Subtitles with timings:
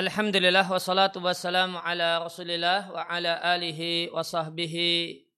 [0.00, 5.29] Alhamdulillah wassalatu wassalamu ala rasulillah wa ala alihi wa sahbihi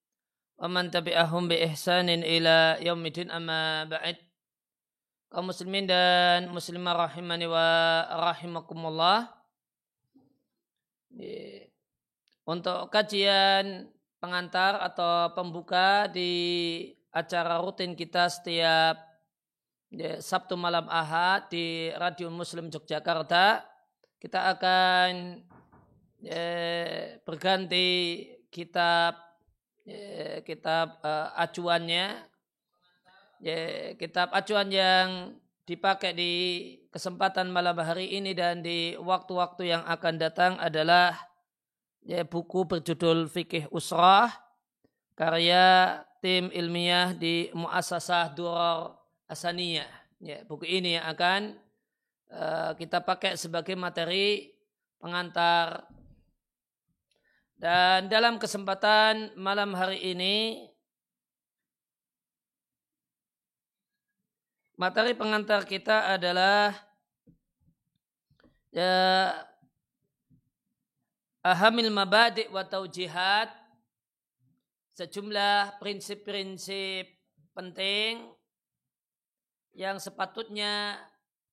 [0.57, 4.21] wa man tabi'ahum bi ihsanin ila yaumidin amma ba'id
[5.33, 7.67] kaum muslimin dan muslimah rahimani wa
[8.29, 9.33] rahimakumullah.
[12.43, 13.89] Untuk kajian
[14.21, 16.31] pengantar atau pembuka di
[17.09, 18.97] acara rutin kita setiap
[20.21, 23.61] Sabtu malam Ahad di Radio Muslim Yogyakarta
[24.17, 25.37] kita akan
[26.25, 27.87] eh, berganti
[28.49, 29.32] kitab
[29.87, 32.05] eh, kitab eh, acuannya
[33.43, 35.07] eh, kitab acuan yang
[35.63, 36.33] dipakai di
[36.91, 41.15] kesempatan malam hari ini dan di waktu-waktu yang akan datang adalah
[42.03, 44.27] ya, buku berjudul Fikih Usrah
[45.15, 48.99] karya tim ilmiah di Muasasah Duror
[49.31, 49.87] Asaniyah.
[50.23, 51.63] Ya, buku ini yang akan
[52.33, 54.49] Eh, kita pakai sebagai materi
[54.97, 55.85] pengantar.
[57.63, 60.67] Dan dalam kesempatan malam hari ini,
[64.75, 66.75] materi pengantar kita adalah
[68.67, 69.31] ya,
[71.39, 73.47] ahamil mabadi' wa taujihat
[74.99, 77.07] sejumlah prinsip-prinsip
[77.55, 78.27] penting
[79.71, 80.99] yang sepatutnya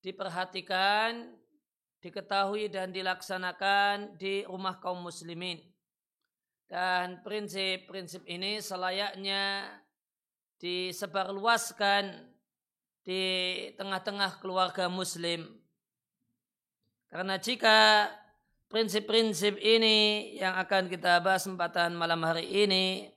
[0.02, 1.38] diperhatikan,
[2.02, 5.70] diketahui dan dilaksanakan di rumah kaum muslimin.
[6.70, 9.66] Dan prinsip-prinsip ini selayaknya
[10.62, 12.30] disebarluaskan
[13.02, 13.22] di
[13.74, 15.50] tengah-tengah keluarga muslim.
[17.10, 18.06] Karena jika
[18.70, 23.10] prinsip-prinsip ini yang akan kita bahas kesempatan malam hari ini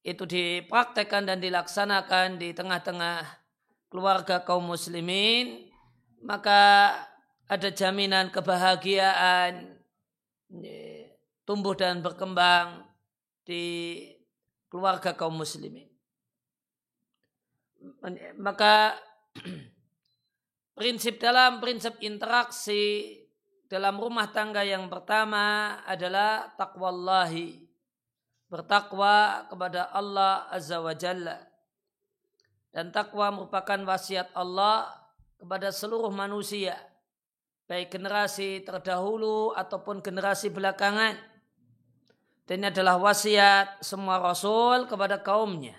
[0.00, 3.28] itu dipraktekkan dan dilaksanakan di tengah-tengah
[3.92, 5.68] keluarga kaum muslimin
[6.24, 6.96] maka
[7.44, 9.76] ada jaminan kebahagiaan
[11.50, 12.86] tumbuh dan berkembang
[13.42, 13.98] di
[14.70, 15.90] keluarga kaum muslimin.
[18.38, 18.94] Maka
[20.78, 23.18] prinsip dalam prinsip interaksi
[23.66, 27.66] dalam rumah tangga yang pertama adalah takwallahi.
[28.46, 31.38] Bertakwa kepada Allah Azza wa Jalla.
[32.70, 34.90] Dan takwa merupakan wasiat Allah
[35.38, 36.78] kepada seluruh manusia,
[37.70, 41.29] baik generasi terdahulu ataupun generasi belakangan.
[42.50, 45.78] Dan ini adalah wasiat semua rasul kepada kaumnya.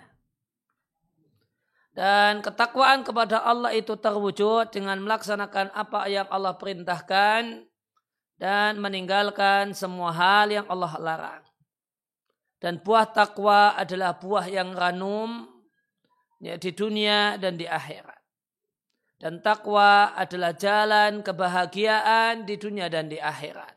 [1.92, 7.68] Dan ketakwaan kepada Allah itu terwujud dengan melaksanakan apa yang Allah perintahkan
[8.40, 11.44] dan meninggalkan semua hal yang Allah larang.
[12.56, 15.44] Dan buah takwa adalah buah yang ranum
[16.40, 18.16] ya, di dunia dan di akhirat.
[19.20, 23.76] Dan takwa adalah jalan kebahagiaan di dunia dan di akhirat.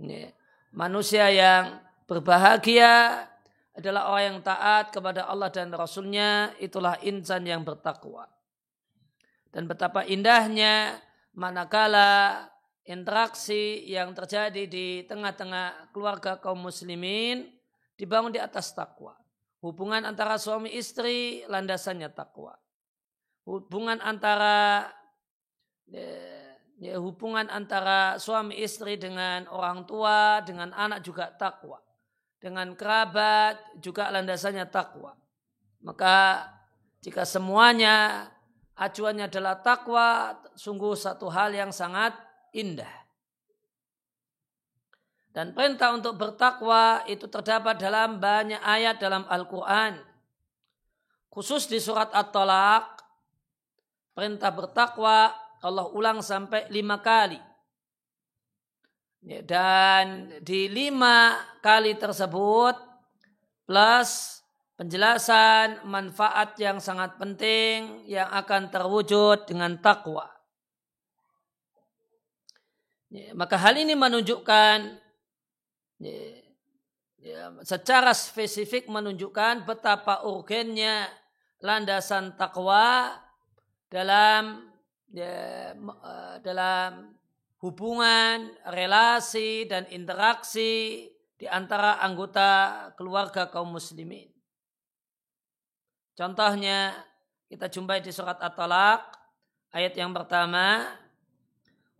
[0.00, 0.39] Ini,
[0.74, 3.26] manusia yang berbahagia
[3.74, 8.26] adalah orang yang taat kepada Allah dan Rasulnya, itulah insan yang bertakwa.
[9.50, 10.98] Dan betapa indahnya
[11.34, 12.46] manakala
[12.86, 17.50] interaksi yang terjadi di tengah-tengah keluarga kaum muslimin
[17.94, 19.14] dibangun di atas takwa.
[19.60, 22.56] Hubungan antara suami istri landasannya takwa
[23.50, 24.86] hubungan antara
[26.80, 31.78] ya, hubungan antara suami istri dengan orang tua, dengan anak juga takwa.
[32.40, 35.12] Dengan kerabat juga landasannya takwa.
[35.84, 36.48] Maka
[37.04, 38.28] jika semuanya
[38.80, 42.16] acuannya adalah takwa, sungguh satu hal yang sangat
[42.56, 42.88] indah.
[45.30, 50.00] Dan perintah untuk bertakwa itu terdapat dalam banyak ayat dalam Al-Quran.
[51.30, 52.98] Khusus di surat At-Talaq
[54.10, 57.40] perintah bertakwa Allah ulang sampai lima kali.
[59.20, 62.72] Dan di lima kali tersebut
[63.68, 64.40] plus
[64.80, 70.24] penjelasan manfaat yang sangat penting yang akan terwujud dengan takwa.
[73.12, 74.78] Ya, maka hal ini menunjukkan
[76.00, 76.20] ya,
[77.20, 81.10] ya, secara spesifik menunjukkan betapa urgennya
[81.60, 83.20] landasan takwa
[83.92, 84.69] dalam
[85.14, 87.14] ya, eh, dalam
[87.60, 94.28] hubungan, relasi dan interaksi di antara anggota keluarga kaum muslimin.
[96.16, 96.92] Contohnya
[97.48, 99.00] kita jumpai di surat At-Talaq
[99.72, 100.84] ayat yang pertama.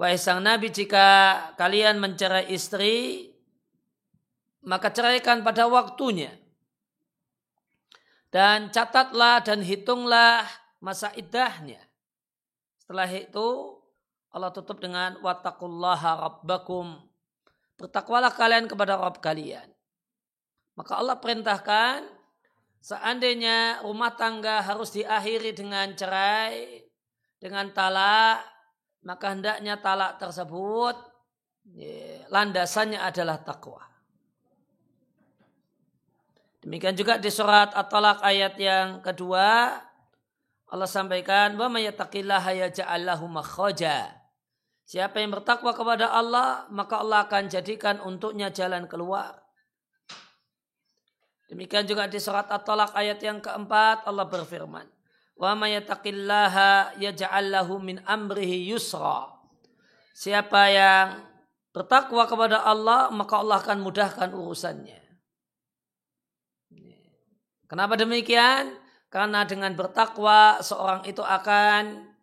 [0.01, 3.29] Wahai sang Nabi jika kalian mencerai istri
[4.65, 6.37] maka ceraikan pada waktunya.
[8.31, 10.47] Dan catatlah dan hitunglah
[10.79, 11.90] masa iddahnya.
[12.91, 13.79] Setelah itu
[14.35, 16.99] Allah tutup dengan wattaqullaha rabbakum.
[17.79, 19.71] Bertakwalah kalian kepada Rabb kalian.
[20.75, 22.03] Maka Allah perintahkan
[22.83, 26.83] seandainya rumah tangga harus diakhiri dengan cerai,
[27.39, 28.43] dengan talak,
[29.07, 30.99] maka hendaknya talak tersebut
[31.71, 33.87] ya, landasannya adalah takwa.
[36.59, 39.79] Demikian juga di surat At-Talaq ayat yang kedua
[40.71, 44.15] Allah sampaikan wa may yattaqillaha yaj'al lahu makhraja.
[44.87, 49.39] Siapa yang bertakwa kepada Allah, maka Allah akan jadikan untuknya jalan keluar.
[51.51, 54.87] Demikian juga di surat At-Talaq ayat yang keempat Allah berfirman,
[55.35, 59.27] "Wa may yattaqillaha yaj'al lahu min amrihi yusra."
[60.15, 61.07] Siapa yang
[61.75, 65.03] bertakwa kepada Allah, maka Allah akan mudahkan urusannya.
[67.71, 68.75] Kenapa demikian?
[69.11, 72.15] Karena dengan bertakwa seorang itu akan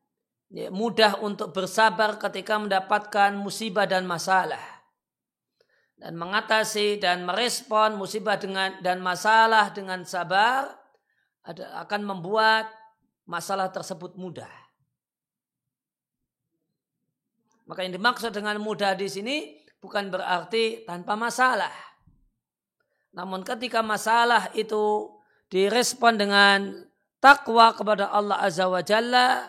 [0.48, 4.78] ya, mudah untuk bersabar ketika mendapatkan musibah dan masalah
[5.98, 10.70] dan mengatasi dan merespon musibah dengan dan masalah dengan sabar
[11.58, 12.70] akan membuat
[13.26, 14.50] masalah tersebut mudah.
[17.68, 21.74] Maka yang dimaksud dengan mudah di sini bukan berarti tanpa masalah.
[23.12, 25.12] Namun ketika masalah itu
[25.48, 26.88] direspon dengan
[27.24, 29.48] takwa kepada Allah Azza wa Jalla,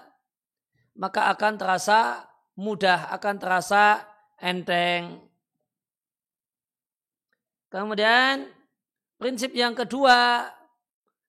[0.98, 2.26] maka akan terasa
[2.58, 4.02] mudah, akan terasa
[4.42, 5.22] enteng.
[7.68, 8.48] Kemudian
[9.20, 10.48] prinsip yang kedua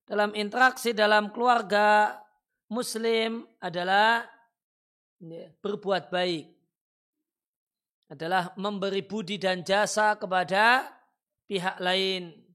[0.08, 2.18] dalam interaksi dalam keluarga
[2.72, 4.24] muslim adalah
[5.62, 6.48] berbuat baik.
[8.10, 10.90] Adalah memberi budi dan jasa kepada
[11.46, 12.49] pihak lain.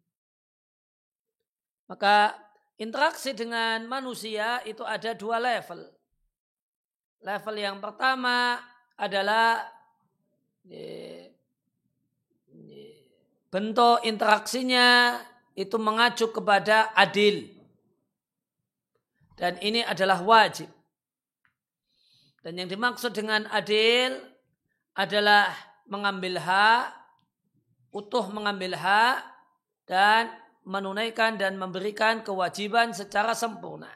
[1.85, 2.33] Maka
[2.81, 5.85] interaksi dengan manusia itu ada dua level.
[7.25, 8.61] Level yang pertama
[8.97, 9.69] adalah
[13.53, 15.21] bentuk interaksinya
[15.55, 17.47] itu mengacu kepada adil.
[19.35, 20.71] Dan ini adalah wajib.
[22.45, 24.21] Dan yang dimaksud dengan adil
[24.95, 25.51] adalah
[25.89, 26.93] mengambil hak,
[27.91, 29.25] utuh mengambil hak,
[29.89, 30.31] dan
[30.65, 33.93] menunaikan dan memberikan kewajiban secara sempurna.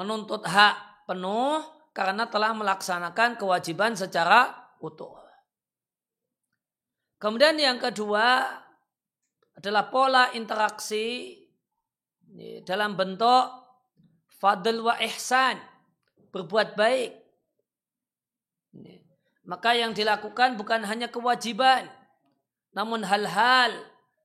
[0.00, 1.60] menuntut hak penuh
[1.92, 4.48] karena telah melaksanakan kewajiban secara
[4.80, 5.20] utuh.
[7.20, 8.48] Kemudian yang kedua
[9.52, 11.36] adalah pola interaksi
[12.64, 13.44] dalam bentuk
[14.40, 15.60] fadl wa ihsan,
[16.32, 17.12] berbuat baik.
[19.44, 21.90] Maka yang dilakukan bukan hanya kewajiban,
[22.70, 23.74] namun hal-hal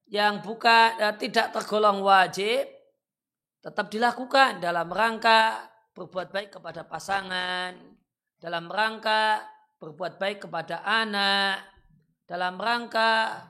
[0.10, 2.70] yang bukan eh, tidak tergolong wajib
[3.66, 5.66] tetap dilakukan dalam rangka
[5.98, 7.74] berbuat baik kepada pasangan,
[8.38, 9.42] dalam rangka
[9.82, 11.66] berbuat baik kepada anak,
[12.30, 13.42] dalam rangka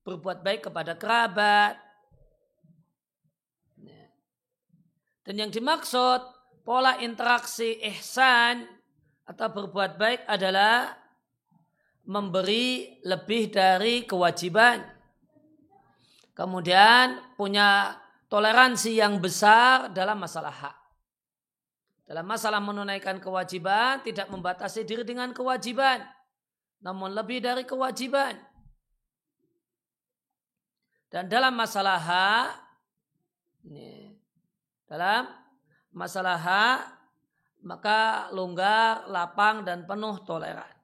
[0.00, 1.76] berbuat baik kepada kerabat.
[5.26, 6.22] Dan yang dimaksud
[6.62, 8.62] pola interaksi ihsan
[9.26, 10.94] atau berbuat baik adalah
[12.06, 14.82] memberi lebih dari kewajiban.
[16.32, 17.98] Kemudian punya
[18.30, 20.76] toleransi yang besar dalam masalah hak.
[22.06, 26.06] Dalam masalah menunaikan kewajiban, tidak membatasi diri dengan kewajiban.
[26.78, 28.38] Namun lebih dari kewajiban.
[31.10, 32.48] Dan dalam masalah hak,
[33.66, 34.14] ini,
[34.86, 35.26] dalam
[35.90, 36.78] masalah hak,
[37.66, 40.75] maka longgar, lapang, dan penuh toleran.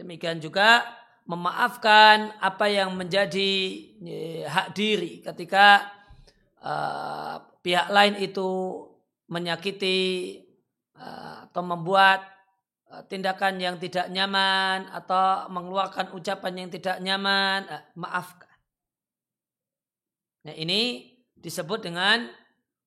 [0.00, 0.88] Demikian juga
[1.28, 3.52] memaafkan apa yang menjadi
[4.48, 5.92] hak diri ketika
[6.64, 8.80] uh, pihak lain itu
[9.28, 10.40] menyakiti
[10.96, 12.24] uh, atau membuat
[12.88, 18.50] uh, tindakan yang tidak nyaman atau mengeluarkan ucapan yang tidak nyaman, uh, maafkan.
[20.48, 22.26] Nah, ini disebut dengan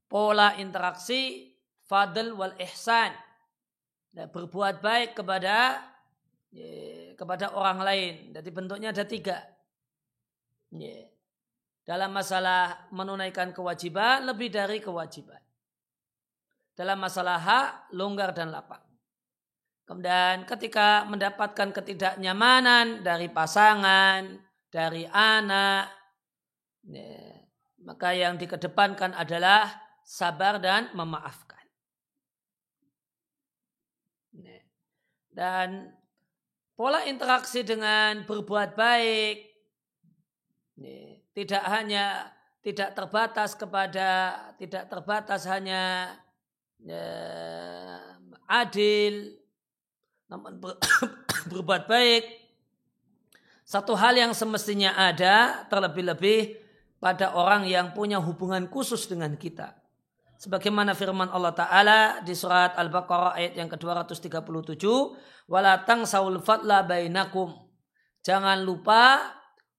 [0.10, 1.54] pola interaksi
[1.86, 3.14] fadl wal ihsan.
[4.18, 5.82] Nah, berbuat baik kepada
[7.14, 8.14] kepada orang lain.
[8.34, 9.42] Jadi bentuknya ada tiga.
[11.84, 15.42] Dalam masalah menunaikan kewajiban, lebih dari kewajiban.
[16.74, 18.82] Dalam masalah hak, longgar dan lapang.
[19.84, 24.40] Kemudian ketika mendapatkan ketidaknyamanan dari pasangan,
[24.74, 25.92] dari anak.
[26.88, 27.46] Ya,
[27.84, 29.70] maka yang dikedepankan adalah
[30.02, 31.62] sabar dan memaafkan.
[34.34, 34.60] Ya.
[35.30, 35.94] Dan
[36.74, 39.38] pola interaksi dengan berbuat baik
[40.80, 40.98] ya,
[41.34, 42.06] tidak hanya
[42.64, 44.10] tidak terbatas kepada
[44.58, 46.14] tidak terbatas hanya
[46.82, 47.08] ya,
[48.48, 49.38] adil
[50.32, 50.80] namun ber,
[51.52, 52.24] berbuat baik
[53.64, 56.64] satu hal yang semestinya ada terlebih-lebih
[57.04, 59.76] pada orang yang punya hubungan khusus dengan kita.
[60.44, 64.84] Sebagaimana firman Allah Ta'ala di surat Al-Baqarah ayat yang ke-237.
[65.48, 67.56] Walatang saul fatla bainakum.
[68.28, 69.24] Jangan lupa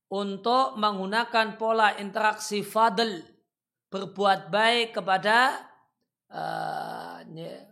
[0.09, 3.21] untuk menggunakan pola interaksi fadl.
[3.93, 5.53] Berbuat baik kepada
[6.33, 7.21] uh,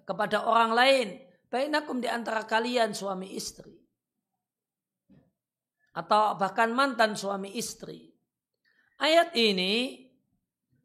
[0.05, 1.07] kepada orang lain
[1.49, 3.73] bainakum di antara kalian suami istri
[5.93, 8.09] atau bahkan mantan suami istri.
[8.97, 10.02] Ayat ini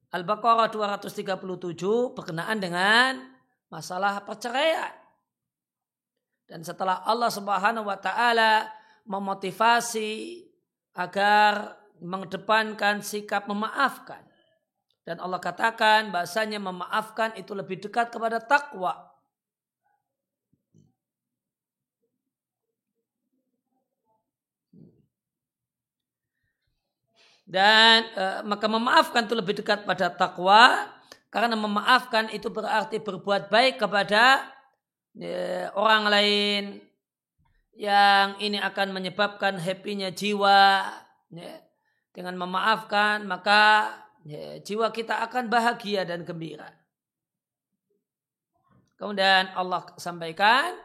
[0.09, 3.21] Al-Baqarah 237 berkenaan dengan
[3.69, 4.93] masalah perceraian.
[6.49, 8.73] Dan setelah Allah Subhanahu wa taala
[9.05, 10.45] memotivasi
[10.97, 14.25] agar mengedepankan sikap memaafkan.
[15.05, 19.08] Dan Allah katakan bahasanya memaafkan itu lebih dekat kepada takwa
[27.49, 30.85] dan e, maka memaafkan itu lebih dekat pada takwa
[31.33, 34.45] karena memaafkan itu berarti berbuat baik kepada
[35.17, 36.65] e, orang lain
[37.73, 40.93] yang ini akan menyebabkan happynya jiwa
[41.33, 41.55] ya.
[42.13, 43.97] dengan memaafkan maka
[44.29, 46.69] ya, jiwa kita akan bahagia dan gembira
[49.01, 50.77] kemudian Allah sampaikan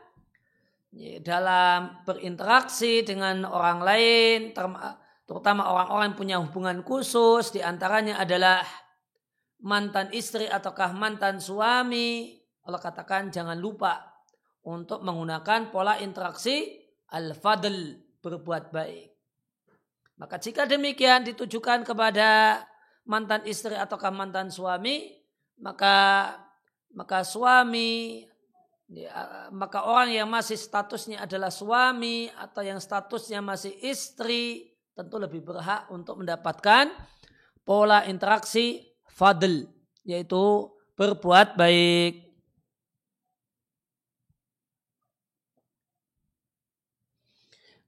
[0.95, 5.02] ya, dalam berinteraksi dengan orang lain termasuk
[5.33, 8.61] terutama orang-orang yang punya hubungan khusus di antaranya adalah
[9.65, 12.37] mantan istri ataukah mantan suami.
[12.69, 14.13] Allah katakan jangan lupa
[14.61, 19.09] untuk menggunakan pola interaksi al-fadl berbuat baik.
[20.21, 22.61] Maka jika demikian ditujukan kepada
[23.09, 25.17] mantan istri ataukah mantan suami
[25.57, 26.29] maka
[26.93, 28.21] maka suami
[28.85, 35.41] ya, maka orang yang masih statusnya adalah suami atau yang statusnya masih istri tentu lebih
[35.41, 36.93] berhak untuk mendapatkan
[37.65, 39.65] pola interaksi fadl
[40.05, 42.21] yaitu berbuat baik.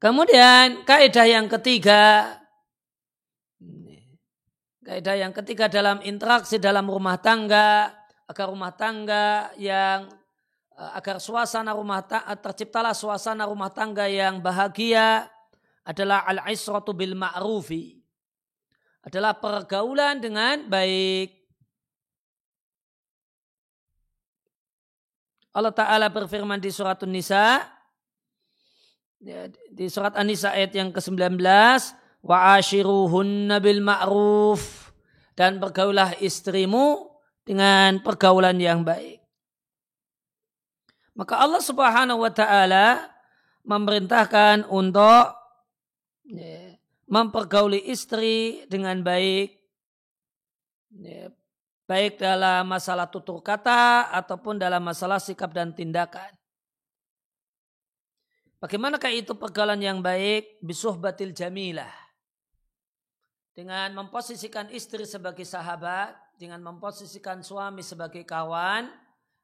[0.01, 2.35] Kemudian kaidah yang ketiga
[4.85, 7.89] kaidah yang ketiga dalam interaksi dalam rumah tangga
[8.29, 10.05] agar rumah tangga yang
[10.77, 15.25] agar suasana rumah tangga terciptalah suasana rumah tangga yang bahagia
[15.85, 18.01] adalah al-isratu bil ma'rufi.
[19.05, 21.29] Adalah pergaulan dengan baik.
[25.55, 27.63] Allah Ta'ala berfirman di surat An-Nisa.
[29.21, 31.37] Ya, di surat An-Nisa ayat yang ke-19.
[32.25, 34.89] Wa ashiruhunna bil ma'ruf.
[35.37, 37.13] Dan pergaulah istrimu
[37.45, 39.21] dengan pergaulan yang baik.
[41.15, 43.07] Maka Allah Subhanahu wa taala
[43.63, 45.44] memerintahkan untuk
[47.05, 49.53] mempergauli istri dengan baik,
[50.97, 51.29] ya,
[51.85, 56.33] baik dalam masalah tutur kata ataupun dalam masalah sikap dan tindakan.
[58.57, 60.57] Bagaimanakah itu pergaulan yang baik?
[60.65, 61.91] Bisuh batil jamilah.
[63.53, 68.89] Dengan memposisikan istri sebagai sahabat, dengan memposisikan suami sebagai kawan,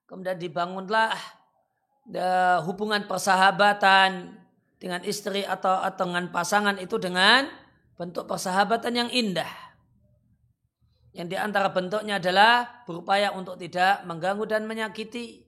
[0.10, 1.14] kemudian dibangunlah
[2.10, 4.41] eh, hubungan persahabatan
[4.82, 7.46] dengan istri atau, atau dengan pasangan itu dengan
[8.02, 9.70] bentuk persahabatan yang indah.
[11.14, 15.46] Yang di antara bentuknya adalah berupaya untuk tidak mengganggu dan menyakiti.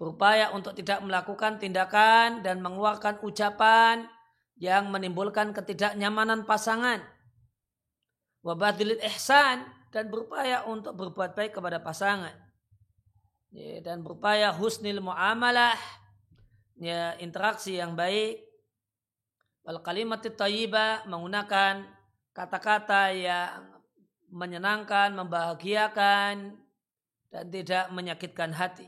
[0.00, 4.08] Berupaya untuk tidak melakukan tindakan dan mengeluarkan ucapan
[4.56, 7.04] yang menimbulkan ketidaknyamanan pasangan.
[8.40, 12.32] Wabadilil ihsan dan berupaya untuk berbuat baik kepada pasangan.
[13.52, 15.76] Ya, dan berupaya husnil muamalah,
[16.76, 18.45] ya, interaksi yang baik
[19.66, 21.82] Wal kalimat thayyibah menggunakan
[22.30, 23.66] kata-kata yang
[24.30, 26.54] menyenangkan, membahagiakan
[27.34, 28.86] dan tidak menyakitkan hati.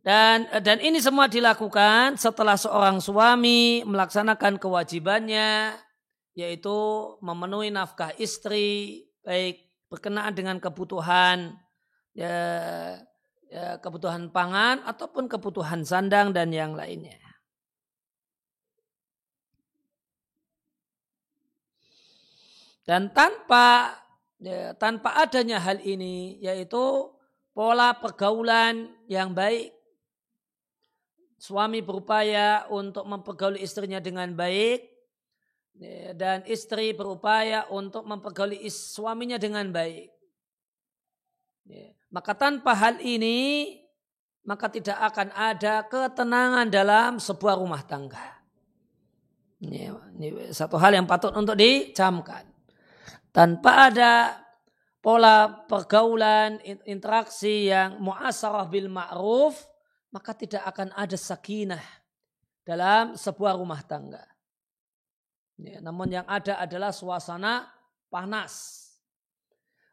[0.00, 5.78] Dan dan ini semua dilakukan setelah seorang suami melaksanakan kewajibannya
[6.32, 6.74] yaitu
[7.20, 11.54] memenuhi nafkah istri baik berkenaan dengan kebutuhan
[12.12, 12.36] ya,
[13.48, 17.20] ya, kebutuhan pangan ataupun kebutuhan sandang dan yang lainnya.
[22.82, 23.94] Dan tanpa
[24.42, 27.14] ya, tanpa adanya hal ini yaitu
[27.54, 29.70] pola pergaulan yang baik
[31.42, 34.86] suami berupaya untuk mempergauli istrinya dengan baik
[35.74, 40.10] ya, dan istri berupaya untuk mempergauli suaminya dengan baik.
[41.66, 43.80] Ya, maka tanpa hal ini
[44.44, 48.42] maka tidak akan ada ketenangan dalam sebuah rumah tangga.
[49.62, 49.86] Ini,
[50.50, 52.42] satu hal yang patut untuk dicamkan
[53.30, 54.42] tanpa ada
[54.98, 59.54] pola pergaulan interaksi yang muasarah bil ma'ruf
[60.10, 61.82] maka tidak akan ada sakinah
[62.66, 64.22] dalam sebuah rumah tangga.
[65.62, 67.70] Ya, namun yang ada adalah suasana
[68.10, 68.81] panas.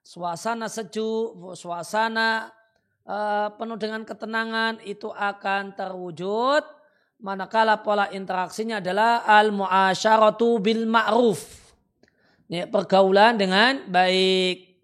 [0.10, 2.50] Suasana sejuk, suasana
[3.06, 6.66] uh, penuh dengan ketenangan itu akan terwujud
[7.22, 11.46] manakala pola interaksinya adalah al muasyaratu bil ma'ruf
[12.50, 14.82] ya, pergaulan dengan baik.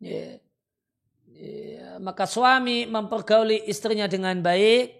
[0.00, 0.40] Ya.
[1.36, 4.96] Ya, maka suami mempergauli istrinya dengan baik,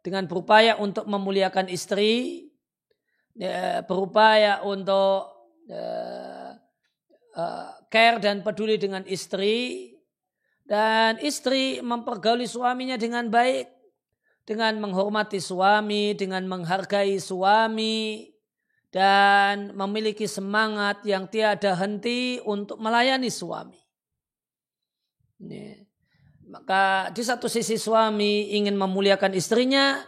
[0.00, 2.48] dengan berupaya untuk memuliakan istri,
[3.36, 5.36] ya, berupaya untuk
[5.68, 5.84] ya,
[7.38, 9.94] uh, care dan peduli dengan istri,
[10.66, 13.70] dan istri mempergauli suaminya dengan baik,
[14.42, 18.28] dengan menghormati suami, dengan menghargai suami,
[18.90, 23.78] dan memiliki semangat yang tiada henti untuk melayani suami.
[25.38, 25.86] Ini.
[26.48, 30.00] Maka di satu sisi suami ingin memuliakan istrinya,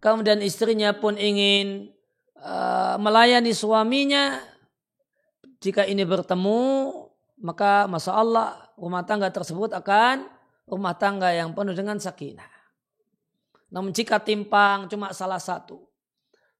[0.00, 1.92] kemudian istrinya pun ingin
[2.40, 4.51] uh, melayani suaminya.
[5.62, 6.90] Jika ini bertemu,
[7.38, 10.26] maka masa Allah rumah tangga tersebut akan
[10.66, 12.50] rumah tangga yang penuh dengan sakinah.
[13.70, 15.92] Namun jika timpang cuma salah satu,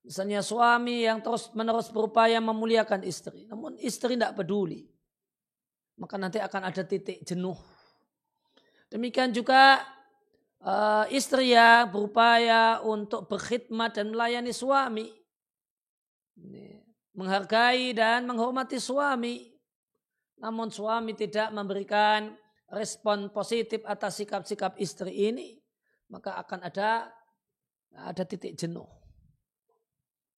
[0.02, 3.46] Misalnya suami yang terus menerus berupaya memuliakan istri.
[3.46, 4.90] Namun istri tidak peduli.
[5.94, 7.54] Maka nanti akan ada titik jenuh.
[8.90, 9.78] Demikian juga
[10.58, 15.06] uh, istri yang berupaya untuk berkhidmat dan melayani suami.
[17.12, 19.52] Menghargai dan menghormati suami.
[20.40, 22.32] Namun suami tidak memberikan
[22.72, 25.60] respon positif atas sikap-sikap istri ini.
[26.08, 27.08] Maka akan ada
[27.92, 28.88] ada titik jenuh.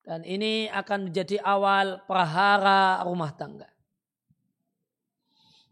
[0.04, 3.64] Dan ini akan menjadi awal prahara rumah tangga.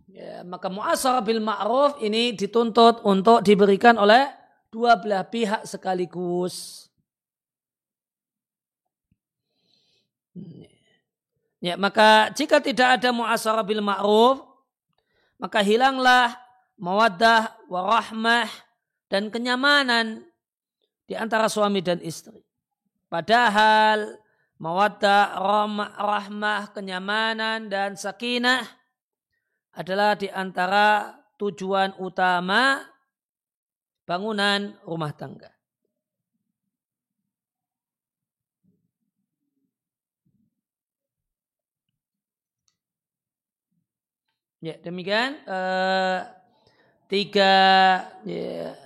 [0.09, 4.29] Ya, maka muasar bil ma'ruf ini dituntut untuk diberikan oleh
[4.73, 6.82] dua belah pihak sekaligus.
[11.63, 14.43] Ya, maka jika tidak ada muasar bil ma'ruf,
[15.39, 16.35] maka hilanglah
[16.75, 18.51] mawaddah, warahmah,
[19.07, 20.27] dan kenyamanan
[21.07, 22.43] di antara suami dan istri.
[23.07, 24.19] Padahal
[24.59, 25.39] mawaddah,
[25.95, 28.67] rahmah, kenyamanan dan sakinah
[29.79, 32.83] adalah di antara tujuan utama
[34.03, 35.52] bangunan rumah tangga.
[44.63, 46.23] Ya, demikian uh,
[47.11, 47.55] tiga
[48.23, 48.79] ya,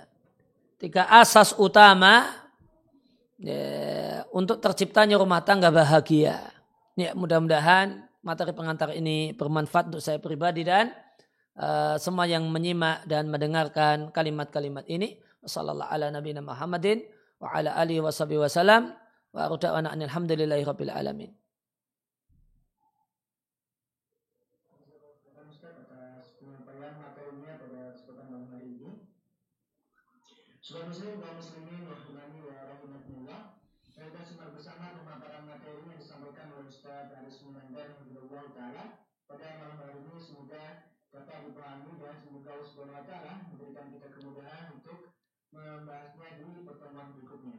[0.81, 2.33] tiga asas utama
[3.37, 6.49] ya, untuk terciptanya rumah tangga bahagia.
[6.97, 10.97] Ya, mudah-mudahan materi pengantar ini bermanfaat untuk saya pribadi dan
[11.61, 15.21] uh, semua yang menyimak dan mendengarkan kalimat-kalimat ini.
[15.45, 17.05] Wassallallahu ala nabiyina Muhammadin
[17.37, 18.49] wa ala alihi wa sahbihi wa
[19.45, 21.29] aruda'ana alhamdulillahi rabbil alamin.
[30.67, 33.55] Sobat muslim, kaum muslimin, rahimani wa rahimakumullah.
[33.87, 38.85] Kita simak bersama pemaparan materi yang disampaikan oleh Ustaz Aris Munandar Alhamdulillah Ta'ala
[39.31, 45.15] pada malam hari ini semoga dapat dipahami dan semoga Allah Subhanahu memberikan kita kemudahan untuk
[45.55, 47.57] membahasnya di pertemuan berikutnya.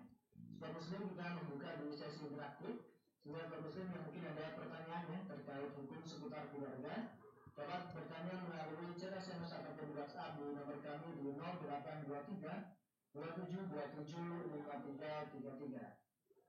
[0.53, 2.92] Sobat muslim kita membuka di sesi interaktif
[3.25, 7.16] sehingga sobat muslim yang mungkin ada pertanyaannya terkait hukum seputar keluarga
[7.57, 12.78] dapat bertanya melalui chat SMS ataupun WhatsApp di nomor kami di 0823
[13.16, 15.97] 27275333.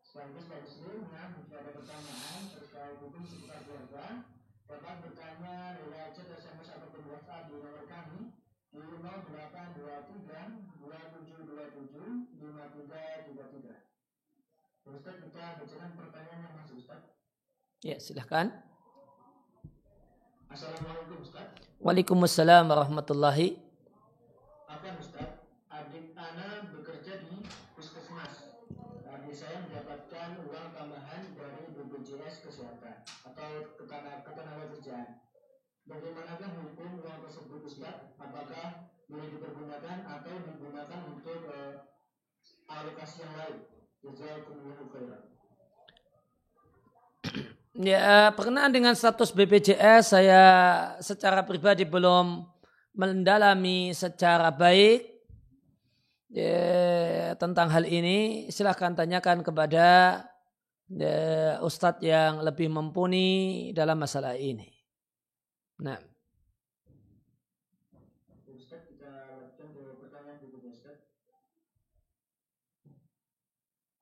[0.04, 4.26] Sekaligus Pak Muslim yang jika ada pertanyaan terkait hukum seputar keluarga
[4.70, 8.34] dapat bertanya lewat chat SMS ataupun WhatsApp di nomor kami
[8.70, 13.90] di 0823 2727 5333.
[14.90, 17.14] Ustaz kita bacakan pertanyaan yang masuk Ustaz.
[17.86, 18.50] Ya silahkan.
[20.50, 21.46] Assalamualaikum Ustaz.
[21.78, 23.69] Waalaikumsalam warahmatullahi
[35.90, 38.14] bagaimanakah hukum uang tersebut Ustaz?
[38.22, 41.90] Apakah boleh dipergunakan atau digunakan untuk uh,
[42.70, 43.58] alokasi yang lain?
[44.00, 45.22] Jazakumullahu khairan.
[47.80, 50.44] Ya, perkenaan dengan status BPJS saya
[51.00, 52.44] secara pribadi belum
[52.96, 55.10] mendalami secara baik
[56.32, 58.48] ya, tentang hal ini.
[58.52, 60.22] Silahkan tanyakan kepada
[60.92, 64.79] ya, ustadz yang lebih mumpuni dalam masalah ini.
[65.80, 65.96] Nah.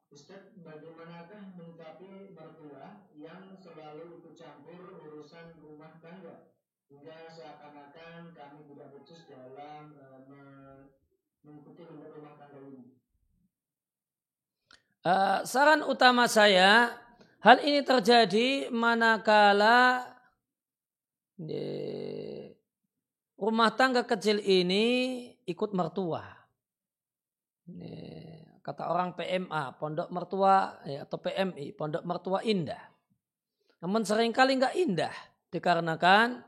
[0.10, 6.50] Ustaz, bagaimanakah menyikapi mertua yang selalu ikut campur urusan rumah tangga
[6.90, 10.90] hingga seakan-akan kami tidak becus dalam uh,
[11.46, 12.98] mengikuti rumah tangga ini?
[15.06, 16.98] Uh, saran utama saya,
[17.46, 20.17] hal ini terjadi manakala
[23.38, 24.86] rumah tangga kecil ini
[25.46, 26.26] ikut mertua.
[28.66, 32.82] Kata orang PMA, pondok mertua ya, atau PMI, pondok mertua indah.
[33.80, 35.16] Namun sering kali nggak indah
[35.54, 36.44] dikarenakan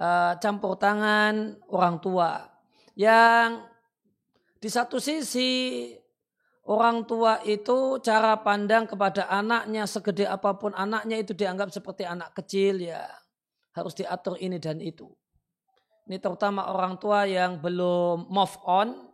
[0.00, 2.48] uh, campur tangan orang tua
[2.96, 3.62] yang
[4.56, 5.92] di satu sisi
[6.66, 12.34] orang tua itu cara pandang kepada anaknya segede apa pun anaknya itu dianggap seperti anak
[12.34, 13.04] kecil ya
[13.76, 15.06] harus diatur ini dan itu.
[16.08, 19.06] Ini terutama orang tua yang belum move on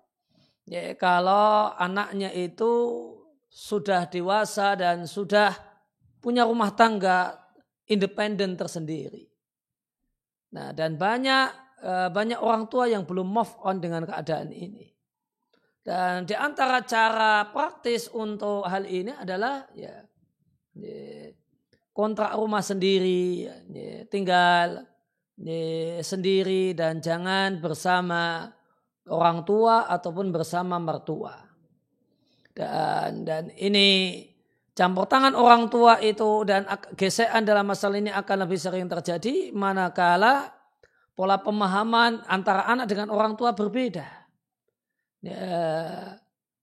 [0.63, 2.71] Ya, kalau anaknya itu
[3.51, 5.51] sudah dewasa dan sudah
[6.23, 7.35] punya rumah tangga
[7.91, 9.27] independen tersendiri.
[10.55, 11.47] Nah, dan banyak
[11.83, 14.87] eh, banyak orang tua yang belum move on dengan keadaan ini.
[15.83, 19.99] Dan di antara cara praktis untuk hal ini adalah ya,
[20.79, 21.27] ya
[21.93, 23.49] kontrak rumah sendiri,
[24.09, 24.89] tinggal
[26.01, 28.53] sendiri dan jangan bersama
[29.09, 31.37] orang tua ataupun bersama mertua.
[32.53, 34.21] Dan dan ini
[34.77, 40.53] campur tangan orang tua itu dan gesekan dalam masalah ini akan lebih sering terjadi manakala
[41.17, 44.05] pola pemahaman antara anak dengan orang tua berbeda.
[45.23, 46.19] Ya,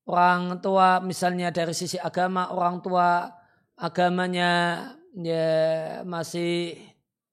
[0.06, 3.30] orang tua misalnya dari sisi agama orang tua
[3.80, 4.84] agamanya
[5.16, 5.50] ya
[6.06, 6.78] masih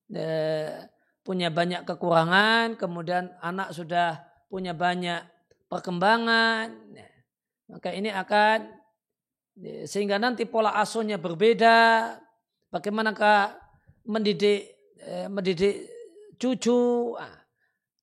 [0.08, 0.86] ya,
[1.26, 5.26] punya banyak kekurangan kemudian anak sudah punya banyak
[5.66, 7.08] perkembangan, ya.
[7.66, 8.70] maka ini akan
[9.58, 12.14] ya, sehingga nanti pola asuhnya berbeda.
[12.70, 13.58] Bagaimanakah
[14.06, 14.70] mendidik
[15.02, 15.90] eh, mendidik
[16.38, 17.14] cucu?
[17.18, 17.42] Ah,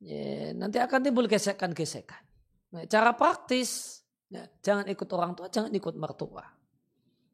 [0.04, 2.24] ya, nanti akan timbul gesekan-gesekan.
[2.74, 6.44] Nah, cara praktis, ya, jangan ikut orang tua, jangan ikut mertua.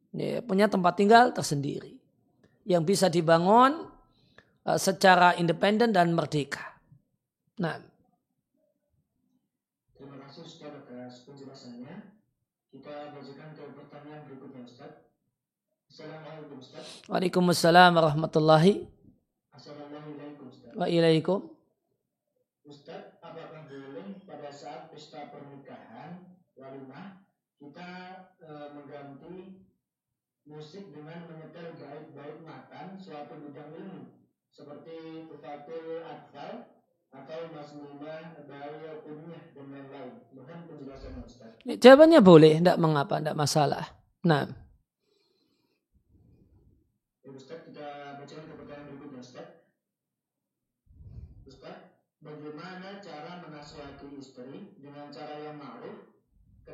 [0.10, 1.99] Ya, punya tempat tinggal tersendiri
[2.68, 3.88] yang bisa dibangun
[4.68, 6.80] uh, secara independen dan merdeka.
[7.60, 7.90] Nah,
[12.70, 15.04] Kita bacakan ke pertanyaan berikutnya Ustaz.
[15.90, 16.86] Assalamualaikum Ustaz.
[17.12, 18.88] Waalaikumsalam warahmatullahi
[19.52, 20.72] Assalamualaikum Ustaz.
[20.80, 21.50] Waalaikum.
[22.64, 27.26] Ustaz, apakah boleh pada saat pesta pernikahan walimah
[27.58, 27.92] kita
[28.38, 29.29] e, mengganti
[30.50, 34.10] musik dengan menyetel baik-baik makan suatu bidang ilmu
[34.50, 36.66] seperti Tufatul Atfal
[37.14, 40.14] atau masmumah beliau kunyah dan lain-lain.
[40.34, 41.54] Mohon penjelasan Ustaz.
[41.66, 43.86] Jawabannya boleh, tidak mengapa, tidak masalah.
[44.26, 44.50] Nah.
[47.22, 49.48] Ya, Ustaz, kita baca ke pertanyaan berikutnya Ustaz.
[51.46, 51.78] Ustaz,
[52.26, 56.09] bagaimana cara menasihati istri dengan cara yang ma'ruf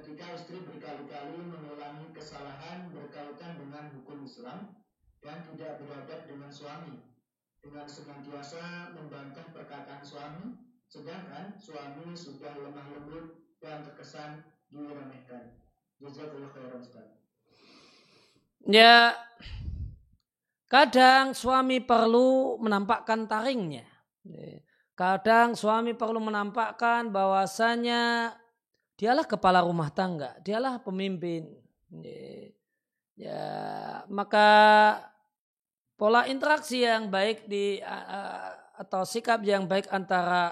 [0.06, 4.78] ketika istri berkali-kali mengulangi kesalahan berkaitan dengan hukum Islam
[5.18, 7.02] dan tidak beradab dengan suami
[7.58, 15.58] dengan senantiasa membantah perkataan suami, sedangkan suami sudah lemah lembut dan terkesan diremehkan.
[15.98, 17.10] Jazakallah khairan Ustaz.
[18.70, 19.18] Ya,
[20.70, 23.90] kadang suami perlu menampakkan taringnya.
[24.94, 28.38] Kadang suami perlu menampakkan bahwasanya
[28.96, 31.52] dialah kepala rumah tangga, dialah pemimpin.
[33.16, 33.44] Ya,
[34.12, 34.50] maka
[35.96, 37.80] pola interaksi yang baik di
[38.76, 40.44] atau sikap yang baik antara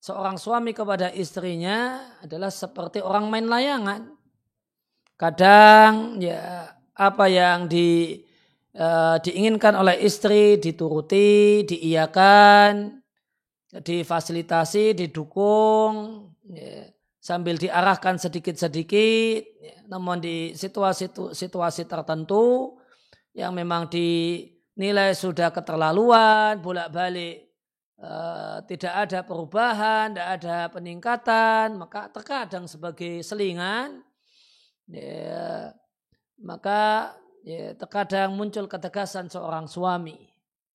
[0.00, 4.16] seorang suami kepada istrinya adalah seperti orang main layangan.
[5.20, 8.20] Kadang ya apa yang di
[8.76, 13.00] uh, diinginkan oleh istri dituruti, diiyakan,
[13.72, 16.89] difasilitasi, didukung, ya,
[17.20, 19.44] sambil diarahkan sedikit-sedikit.
[19.92, 22.80] Namun di situasi-situasi tertentu
[23.36, 27.52] yang memang dinilai sudah keterlaluan, bolak-balik
[28.00, 34.02] uh, tidak ada perubahan, tidak ada peningkatan, maka terkadang sebagai selingan,
[34.88, 35.70] ya,
[36.40, 40.16] maka ya, terkadang muncul ketegasan seorang suami.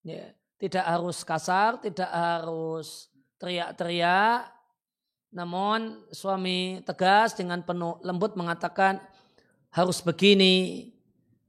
[0.05, 0.31] Ya,
[0.61, 3.09] tidak harus kasar, tidak harus
[3.41, 4.54] teriak-teriak,
[5.35, 9.03] namun suami tegas dengan penuh lembut mengatakan
[9.67, 10.87] harus begini,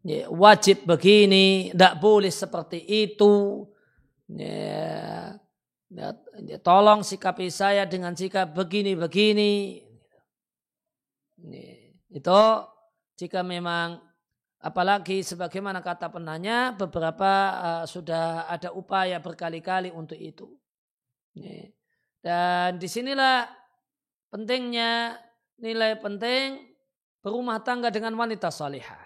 [0.03, 3.63] ya, wajib begini, tidak boleh seperti itu.
[4.27, 5.39] Ya,
[5.87, 9.87] ya, ya, tolong sikapi saya dengan sikap begini-begini.
[12.11, 12.43] Itu
[13.15, 14.03] jika memang
[14.59, 20.51] apalagi sebagaimana kata penanya beberapa uh, sudah ada upaya berkali-kali untuk itu.
[22.19, 23.66] Dan di sinilah
[24.31, 25.21] pentingnya
[25.61, 26.63] nilai penting
[27.25, 29.03] berumah tangga dengan wanita salihah.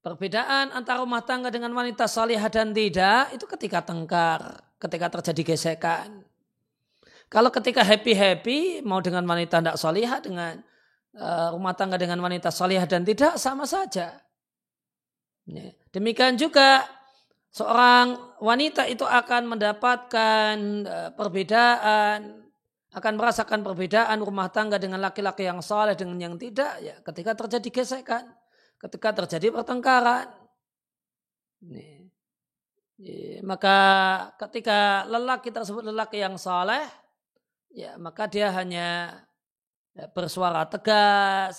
[0.00, 6.24] Perbedaan antara rumah tangga dengan wanita salihah dan tidak itu ketika tengkar, ketika terjadi gesekan.
[7.28, 10.64] Kalau ketika happy-happy mau dengan wanita tidak salihah dengan
[11.20, 14.18] uh, rumah tangga dengan wanita salihah dan tidak sama saja.
[15.92, 16.88] Demikian juga
[17.52, 20.54] seorang wanita itu akan mendapatkan
[20.88, 22.49] uh, perbedaan
[22.90, 27.68] akan merasakan perbedaan rumah tangga dengan laki-laki yang saleh dengan yang tidak ya ketika terjadi
[27.70, 28.24] gesekan,
[28.82, 30.26] ketika terjadi pertengkaran.
[31.62, 32.10] Nih.
[33.00, 33.78] Ya, maka
[34.36, 36.84] ketika lelaki tersebut lelaki yang saleh,
[37.72, 39.16] ya maka dia hanya
[39.96, 41.56] ya, bersuara tegas,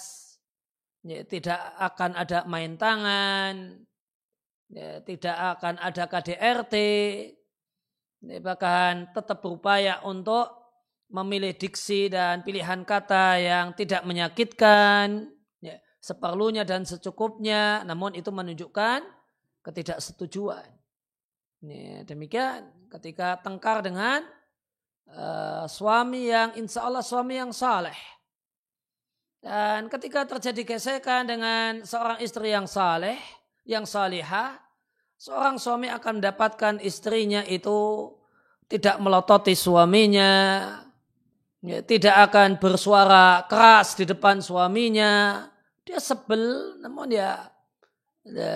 [1.02, 3.74] ya, tidak akan ada main tangan,
[4.70, 6.76] ya, tidak akan ada KDRT,
[8.22, 10.61] ya, bahkan tetap berupaya untuk
[11.12, 15.28] memilih diksi dan pilihan kata yang tidak menyakitkan,
[15.60, 19.04] ya, seperlunya dan secukupnya, namun itu menunjukkan
[19.62, 20.68] ketidaksetujuan.
[21.62, 24.26] Ya, demikian ketika tengkar dengan
[25.14, 27.96] uh, suami yang insya Allah suami yang saleh.
[29.42, 33.18] Dan ketika terjadi gesekan dengan seorang istri yang saleh,
[33.66, 34.58] yang salihah,
[35.18, 38.10] seorang suami akan mendapatkan istrinya itu
[38.70, 40.32] tidak melototi suaminya,
[41.62, 45.46] ya, tidak akan bersuara keras di depan suaminya.
[45.82, 47.50] Dia sebel, namun ya,
[48.26, 48.56] ya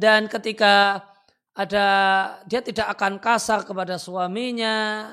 [0.00, 1.04] dan ketika
[1.54, 1.86] ada
[2.48, 5.06] dia tidak akan kasar kepada suaminya,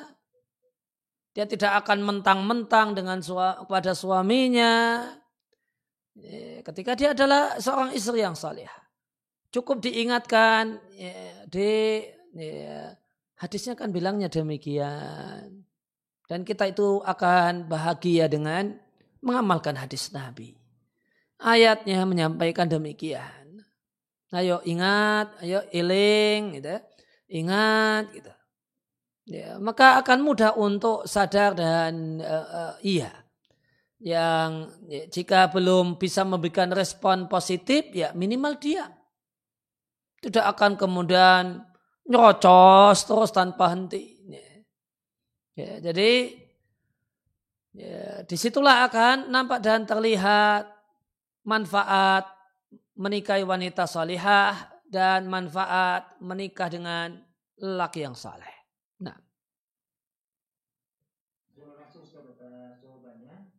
[1.31, 5.05] dia tidak akan mentang-mentang dengan sua, kepada suaminya.
[6.11, 8.67] Ya, ketika dia adalah seorang istri yang salih,
[9.51, 12.03] cukup diingatkan ya, di
[12.35, 12.95] ya,
[13.39, 15.70] hadisnya kan bilangnya demikian.
[16.31, 18.79] Dan kita itu akan bahagia dengan
[19.19, 20.55] mengamalkan hadis Nabi.
[21.43, 23.59] Ayatnya menyampaikan demikian.
[24.31, 26.71] Ayo ingat, ayo iling, gitu.
[26.71, 26.79] Ya.
[27.27, 28.31] ingat, gitu.
[29.27, 33.11] Ya, maka akan mudah untuk sadar dan uh, uh, iya.
[33.99, 38.87] Yang ya, jika belum bisa memberikan respon positif, ya minimal diam.
[40.23, 41.59] Tidak akan kemudian
[42.07, 44.20] nyerocos terus tanpa henti.
[45.51, 46.31] Ya, jadi
[47.75, 50.63] ya, di situlah akan nampak dan terlihat
[51.43, 52.23] manfaat
[52.95, 54.55] menikahi wanita salihah
[54.87, 57.19] dan manfaat menikah dengan
[57.59, 58.51] lelaki yang saleh.
[59.03, 59.19] Nah.
[61.51, 63.51] Terima kasih Ustaz atas jawabannya.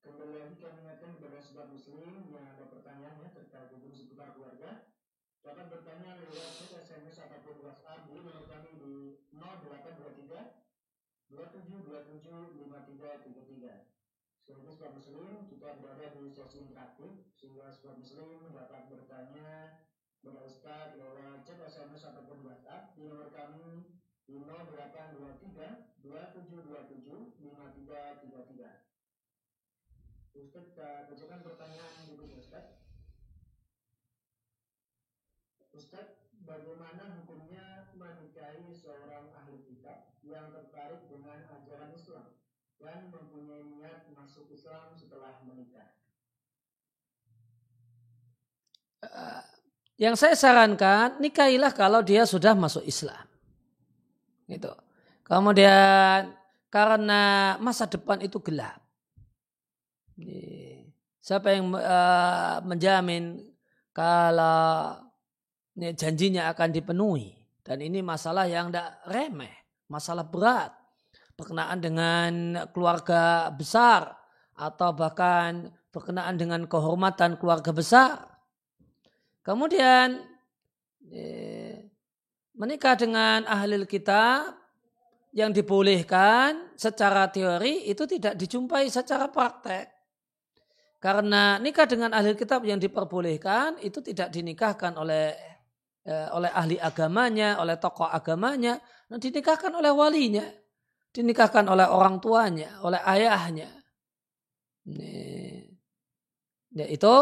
[0.00, 4.88] Kembali lagi kami ingatkan kepada sobat muslim yang ada pertanyaannya terkait hukum seputar keluarga.
[5.44, 8.92] Dapat bertanya lewat SMS ataupun WhatsApp di nomor kami di
[9.36, 10.64] 0823
[11.34, 13.82] 27275333.
[14.44, 19.80] Sekaligus Sobat Muslim, kita berada di sesi interaktif sehingga Sobat Muslim dapat bertanya
[20.20, 23.88] kepada Ustaz lewat chat SMS ataupun WhatsApp di nomor kami
[24.28, 30.36] di 0823 2727 5333.
[30.36, 32.84] Ustaz, kita bacakan pertanyaan berikutnya Ustaz.
[35.72, 42.33] Ustaz, bagaimana hukumnya menikahi seorang ahli kitab yang tertarik dengan ajaran Islam
[42.84, 45.88] dan mempunyai niat masuk Islam setelah menikah.
[49.00, 49.40] Uh,
[49.96, 53.24] yang saya sarankan nikahilah kalau dia sudah masuk Islam.
[54.44, 54.70] Gitu.
[55.24, 56.36] Kemudian
[56.68, 58.84] karena masa depan itu gelap.
[61.24, 63.40] Siapa yang uh, menjamin
[63.96, 65.00] kalau
[65.74, 67.32] janjinya akan dipenuhi
[67.64, 69.54] dan ini masalah yang tidak remeh
[69.88, 70.70] masalah berat
[71.34, 72.32] berkenaan dengan
[72.70, 74.14] keluarga besar
[74.54, 78.26] atau bahkan berkenaan dengan kehormatan keluarga besar.
[79.42, 80.22] Kemudian
[81.10, 81.90] eh,
[82.54, 84.54] menikah dengan ahli kitab
[85.34, 89.90] yang dibolehkan secara teori itu tidak dijumpai secara praktek.
[91.02, 95.34] Karena nikah dengan ahli kitab yang diperbolehkan itu tidak dinikahkan oleh
[96.06, 100.46] eh, oleh ahli agamanya, oleh tokoh agamanya, dan dinikahkan oleh walinya,
[101.14, 103.70] dinikahkan oleh orang tuanya, oleh ayahnya.
[104.90, 105.70] Nih.
[106.74, 107.14] Ya, itu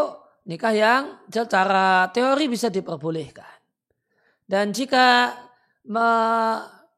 [0.49, 3.61] nikah yang secara teori bisa diperbolehkan.
[4.49, 5.37] Dan jika
[5.85, 6.09] me,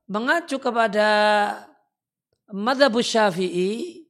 [0.07, 1.11] mengacu kepada
[2.55, 4.07] madhab syafi'i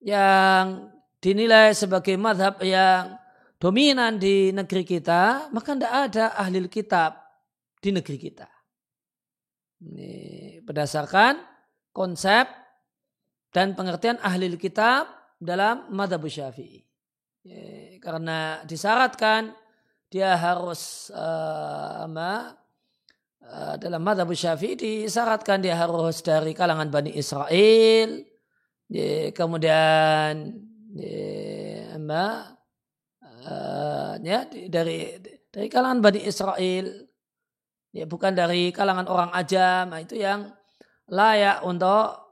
[0.00, 0.88] yang
[1.20, 3.20] dinilai sebagai madhab yang
[3.60, 7.20] dominan di negeri kita, maka tidak ada ahli kitab
[7.76, 8.48] di negeri kita.
[9.84, 10.12] Ini
[10.64, 11.49] berdasarkan
[11.90, 12.46] konsep
[13.50, 16.86] dan pengertian ahli kitab dalam madhab syafi'i.
[18.00, 19.56] Karena disyaratkan
[20.10, 22.54] dia harus uh, ama,
[23.42, 28.22] uh, dalam madhab syafi'i disyaratkan dia harus dari kalangan Bani Israel,
[29.34, 30.50] kemudian
[30.98, 31.86] ya,
[33.46, 35.18] uh, ya dari
[35.50, 36.86] dari kalangan Bani Israel
[37.90, 40.50] ya bukan dari kalangan orang ajam nah, itu yang
[41.10, 42.22] layak untuk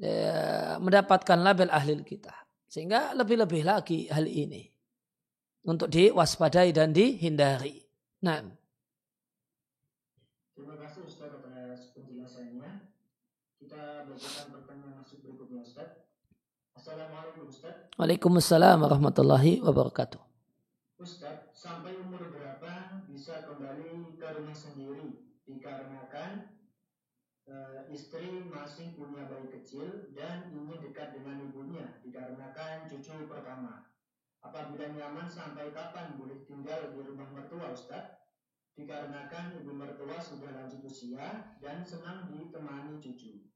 [0.00, 2.32] ya, mendapatkan label ahli kita
[2.64, 4.64] sehingga lebih-lebih lagi hal ini
[5.68, 7.84] untuk diwaspadai dan dihindari.
[8.24, 8.40] Nah.
[10.56, 12.88] Terima kasih Ustaz atas penjelasannya.
[13.60, 16.08] Kita bacakan pertanyaan masuk berikutnya Ustaz.
[16.74, 17.92] Assalamualaikum Ustaz.
[18.00, 20.18] Waalaikumsalam warahmatullahi wabarakatuh.
[20.98, 26.57] Ustaz, sampai umur berapa bisa kembali ke rumah sendiri dikarenakan
[27.48, 27.56] e,
[27.88, 33.88] istri masih punya bayi kecil dan ingin dekat dengan ibunya dikarenakan cucu pertama.
[34.38, 38.20] Apabila nyaman sampai kapan boleh tinggal di rumah mertua Ustaz?
[38.78, 43.50] Dikarenakan ibu mertua sudah lanjut usia dan senang ditemani cucu.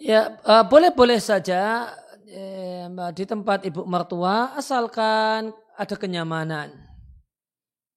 [0.00, 1.92] Ya uh, boleh-boleh saja
[2.24, 6.83] eh, di tempat ibu mertua asalkan ada kenyamanan.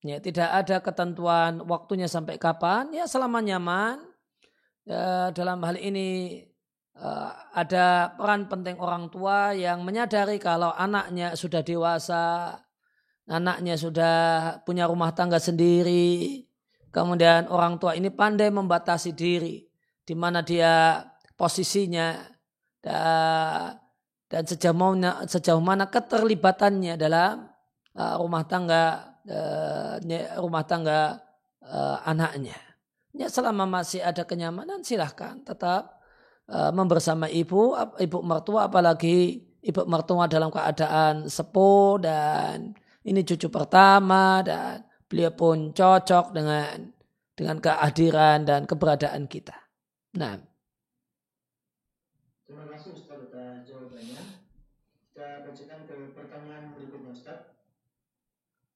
[0.06, 2.94] Ya, tidak ada ketentuan waktunya sampai kapan.
[2.94, 3.98] Ya selama nyaman.
[4.88, 6.42] Ya, dalam hal ini
[6.96, 12.56] uh, ada peran penting orang tua yang menyadari kalau anaknya sudah dewasa,
[13.28, 14.18] anaknya sudah
[14.64, 16.46] punya rumah tangga sendiri.
[16.88, 19.66] Kemudian orang tua ini pandai membatasi diri,
[20.08, 21.04] di mana dia
[21.36, 22.16] posisinya
[22.82, 27.52] dan sejauh mana, keterlibatannya dalam
[27.92, 29.14] uh, rumah tangga
[30.40, 31.20] rumah tangga
[31.64, 32.56] uh, anaknya.
[33.18, 36.00] Ya selama masih ada kenyamanan silahkan tetap
[36.48, 44.44] uh, membersama ibu, ibu mertua apalagi ibu mertua dalam keadaan sepuh dan ini cucu pertama
[44.44, 46.92] dan beliau pun cocok dengan
[47.38, 49.56] dengan kehadiran dan keberadaan kita.
[50.18, 50.42] Nah.
[52.48, 54.24] Terima kasih Ustaz atas jawabannya.
[55.12, 57.40] Kita bacakan ke pertanyaan berikutnya Ustaz.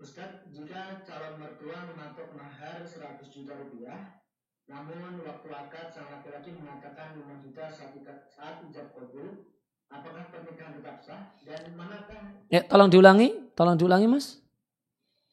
[0.01, 4.17] Ustaz, jika calon mertua mematok mahar 100 juta rupiah,
[4.65, 9.45] namun waktu akad sang laki-laki mengatakan 5 juta saat, ijab kabul,
[9.93, 12.33] apakah pernikahan tetap sah dan manakah?
[12.49, 14.41] Ya, tolong diulangi, tolong diulangi Mas.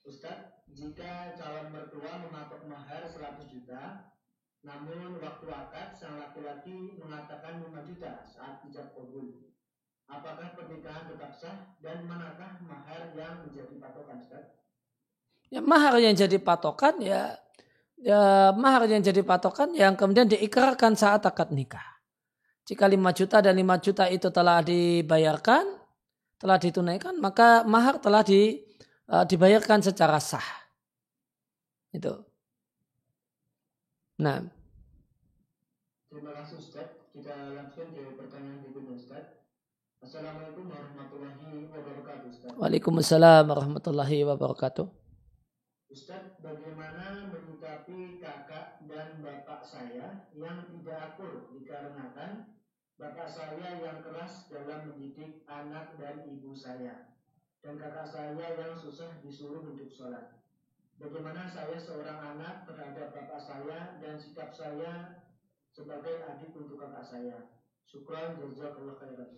[0.04, 4.12] Ustaz, jika calon mertua mematok mahar 100 juta,
[4.60, 9.37] namun waktu akad sang laki-laki mengatakan 5 juta saat ijab kabul.
[10.08, 14.44] Apakah pernikahan tetap sah dan manakah mahar yang menjadi patokan Ustaz?
[15.52, 17.36] Ya, mahar yang jadi patokan ya,
[18.00, 21.84] ya mahar yang jadi patokan yang kemudian diikrarkan saat akad nikah.
[22.64, 25.64] Jika 5 juta dan 5 juta itu telah dibayarkan,
[26.36, 28.60] telah ditunaikan, maka mahar telah di,
[29.08, 30.44] uh, dibayarkan secara sah.
[31.92, 32.12] Itu.
[34.20, 34.44] Nah.
[36.12, 36.88] Terima kasih Ustaz.
[37.12, 39.24] Kita langsung ke pertanyaan berikutnya Ustaz.
[40.08, 42.56] Assalamualaikum warahmatullahi wabarakatuh Ustaz.
[42.56, 44.86] Waalaikumsalam warahmatullahi wabarakatuh.
[45.92, 52.56] Ustaz, bagaimana menyikapi kakak dan bapak saya yang tidak akur dikarenakan
[52.96, 57.12] bapak saya yang keras dalam mendidik anak dan ibu saya
[57.60, 60.40] dan kakak saya yang susah disuruh untuk sholat.
[60.96, 65.20] Bagaimana saya seorang anak terhadap bapak saya dan sikap saya
[65.68, 67.52] sebagai adik untuk kakak saya.
[67.84, 69.32] Syukran jazakallah khairan.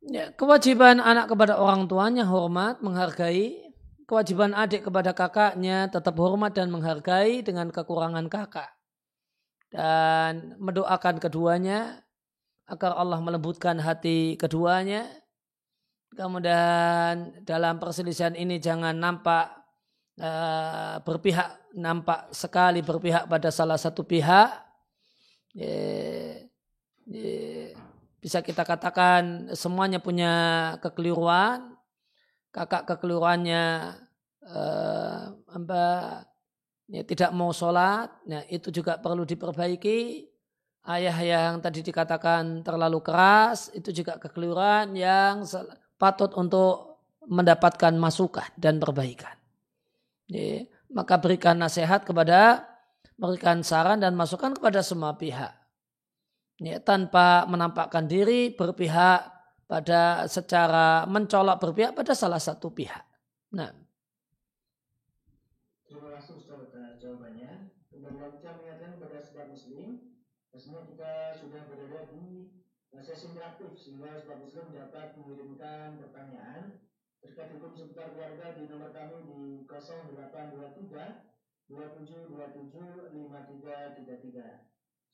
[0.00, 3.68] Ya, kewajiban anak kepada orang tuanya hormat, menghargai.
[4.08, 8.72] Kewajiban adik kepada kakaknya tetap hormat dan menghargai dengan kekurangan kakak.
[9.70, 12.02] Dan mendoakan keduanya
[12.66, 15.06] agar Allah melembutkan hati keduanya.
[16.10, 19.60] Kemudian dalam perselisihan ini jangan nampak
[20.18, 24.50] uh, berpihak nampak sekali berpihak pada salah satu pihak
[25.54, 25.78] ya,
[27.06, 27.78] ya,
[28.20, 30.32] bisa kita katakan semuanya punya
[30.84, 31.80] kekeliruan
[32.50, 33.94] kakak kekeliruannya
[34.44, 35.22] uh,
[36.90, 40.26] ya, tidak mau sholat, ya, itu juga perlu diperbaiki.
[40.80, 45.44] Ayah yang tadi dikatakan terlalu keras, itu juga kekeliruan yang
[46.00, 49.36] patut untuk mendapatkan masukan dan perbaikan.
[50.26, 52.64] Ya, maka berikan nasihat kepada,
[53.20, 55.52] berikan saran dan masukan kepada semua pihak.
[56.60, 59.32] Ya, tanpa menampakkan diri berpihak
[59.64, 63.00] pada secara mencolok berpihak pada salah satu pihak.
[63.56, 63.72] Nah,
[70.50, 72.52] Pastinya kita sudah berada di
[73.00, 76.84] sesi interaktif sehingga sebab Muslim dapat mengirimkan pertanyaan
[77.24, 81.30] terkait hukum seputar keluarga di nomor kami di 0823
[81.70, 84.69] 2727 5333.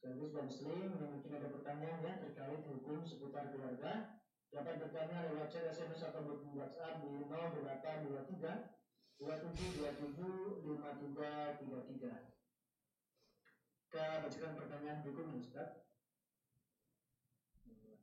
[0.07, 4.23] Sekaligus Pak Muslim yang mungkin ada pertanyaan ya terkait hukum seputar keluarga
[4.55, 6.23] dapat bertanya lewat chat SMS atau
[6.55, 12.23] WhatsApp di 0823 2727 5333.
[13.91, 15.83] Kita bacakan pertanyaan berikutnya Ustaz.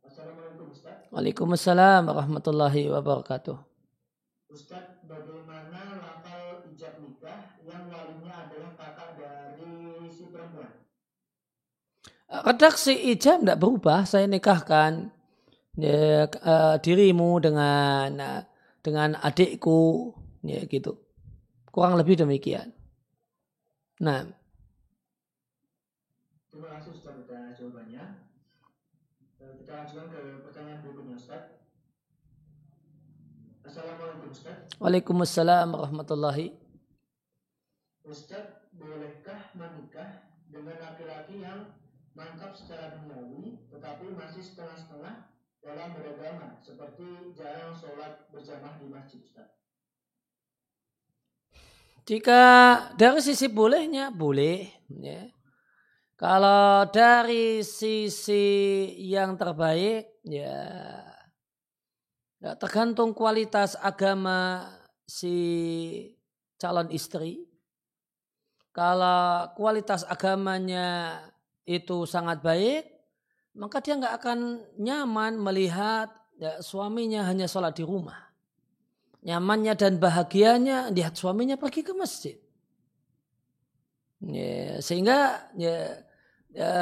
[0.03, 1.07] Assalamualaikum Ustaz.
[1.07, 3.55] Waalaikumsalam warahmatullahi wabarakatuh.
[4.51, 4.92] Ustaz,
[12.33, 14.09] Redaksi ijab tidak berubah.
[14.09, 15.13] Saya nikahkan
[15.77, 18.41] ya, uh, dirimu dengan uh,
[18.81, 20.97] dengan adikku, ya gitu.
[21.69, 22.73] Kurang lebih demikian.
[24.01, 24.25] Nah,
[26.53, 28.03] Terima kasih Ustaz atas jawabannya.
[29.41, 31.43] Eh, kita lanjutkan ke pertanyaan berikutnya Ustaz.
[33.65, 34.69] Assalamualaikum Ustaz.
[34.77, 36.53] Waalaikumsalam warahmatullahi.
[38.05, 41.73] Ustaz, bolehkah menikah dengan laki-laki yang
[42.13, 45.33] mantap secara duniawi tetapi masih setengah-setengah
[45.63, 49.49] dalam beragama seperti jarang sholat berjamaah di masjid Ustaz?
[52.03, 52.43] Jika
[52.99, 55.31] dari sisi bolehnya boleh ya.
[56.19, 60.55] Kalau dari sisi yang terbaik, ya,
[62.39, 64.71] ya tergantung kualitas agama
[65.03, 65.35] si
[66.55, 67.43] calon istri.
[68.71, 71.19] Kalau kualitas agamanya
[71.63, 72.87] itu sangat baik,
[73.55, 74.39] maka dia nggak akan
[74.81, 76.09] nyaman melihat
[76.41, 78.19] ya, suaminya hanya sholat di rumah.
[79.23, 82.35] Nyamannya dan bahagianya lihat suaminya pergi ke masjid.
[84.23, 86.03] Ya, sehingga ya,
[86.51, 86.73] ya,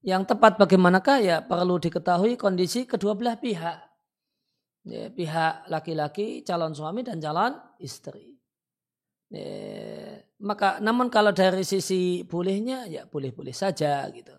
[0.00, 3.78] yang tepat bagaimanakah ya perlu diketahui kondisi kedua belah pihak.
[4.88, 8.40] Ya, pihak laki-laki, calon suami dan calon istri.
[9.28, 14.32] Ya, maka namun kalau dari sisi bolehnya ya boleh-boleh saja gitu.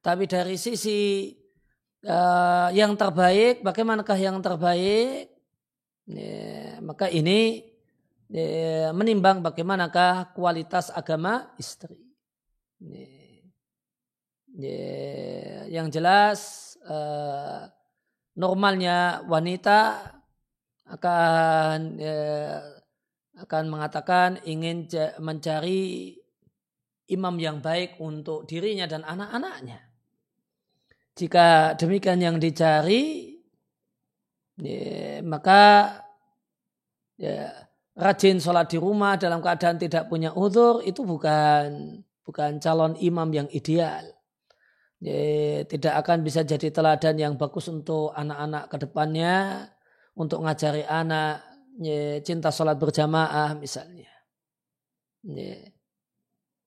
[0.00, 1.28] Tapi dari sisi
[2.08, 5.28] uh, yang terbaik, bagaimanakah yang terbaik?
[6.08, 7.68] Ya, maka ini
[8.32, 12.00] ya, menimbang bagaimanakah kualitas agama istri.
[12.80, 13.06] Ya,
[14.56, 14.72] ya,
[15.68, 17.68] yang jelas uh,
[18.32, 20.00] normalnya wanita
[20.88, 22.18] akan ya,
[23.40, 24.84] akan mengatakan ingin
[25.18, 26.14] mencari
[27.10, 29.82] imam yang baik untuk dirinya dan anak-anaknya.
[31.18, 33.34] Jika demikian yang dicari,
[34.56, 35.92] ya, maka
[37.18, 37.50] ya,
[37.98, 43.48] rajin sholat di rumah dalam keadaan tidak punya uzur itu bukan bukan calon imam yang
[43.50, 44.06] ideal.
[45.02, 49.66] Ya, tidak akan bisa jadi teladan yang bagus untuk anak-anak ke depannya,
[50.14, 54.10] untuk ngajari anak ya, cinta sholat berjamaah misalnya.
[55.22, 55.70] Ya.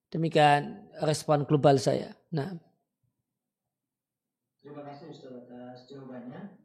[0.08, 2.14] Demikian respon global saya.
[2.30, 2.54] Nah.
[4.62, 6.56] Terima kasih Ustaz atas jawabannya.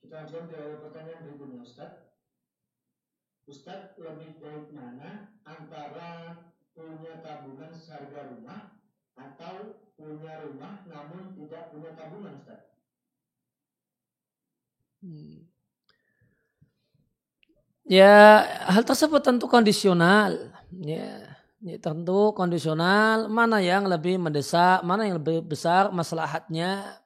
[0.00, 1.92] Kita lanjutkan ke pertanyaan berikutnya Ustaz.
[3.44, 6.40] Ustadz lebih baik mana antara
[6.72, 8.80] punya tabungan seharga rumah
[9.20, 12.72] atau punya rumah namun tidak punya tabungan Ustadz?
[15.04, 15.53] Hmm.
[17.84, 20.52] Ya, hal tersebut tentu kondisional.
[20.72, 23.28] Ya, ya, tentu kondisional.
[23.28, 26.96] Mana yang lebih mendesak, mana yang lebih besar maslahatnya,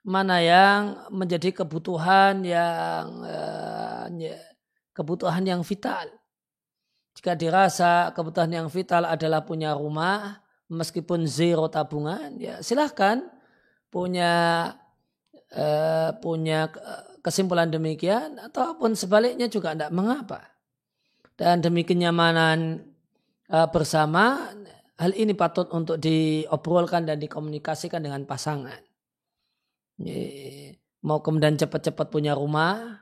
[0.00, 0.80] mana yang
[1.12, 4.40] menjadi kebutuhan yang uh, ya,
[4.96, 6.08] kebutuhan yang vital.
[7.12, 10.40] Jika dirasa kebutuhan yang vital adalah punya rumah,
[10.72, 13.20] meskipun zero tabungan, ya silahkan
[13.92, 14.32] punya
[15.52, 16.72] uh, punya
[17.20, 20.50] kesimpulan demikian ataupun sebaliknya juga tidak mengapa.
[21.40, 22.84] dan demi kenyamanan
[23.48, 24.52] uh, bersama
[25.00, 28.76] hal ini patut untuk diobrolkan dan dikomunikasikan dengan pasangan.
[31.00, 33.00] Mau kemudian cepat-cepat punya rumah,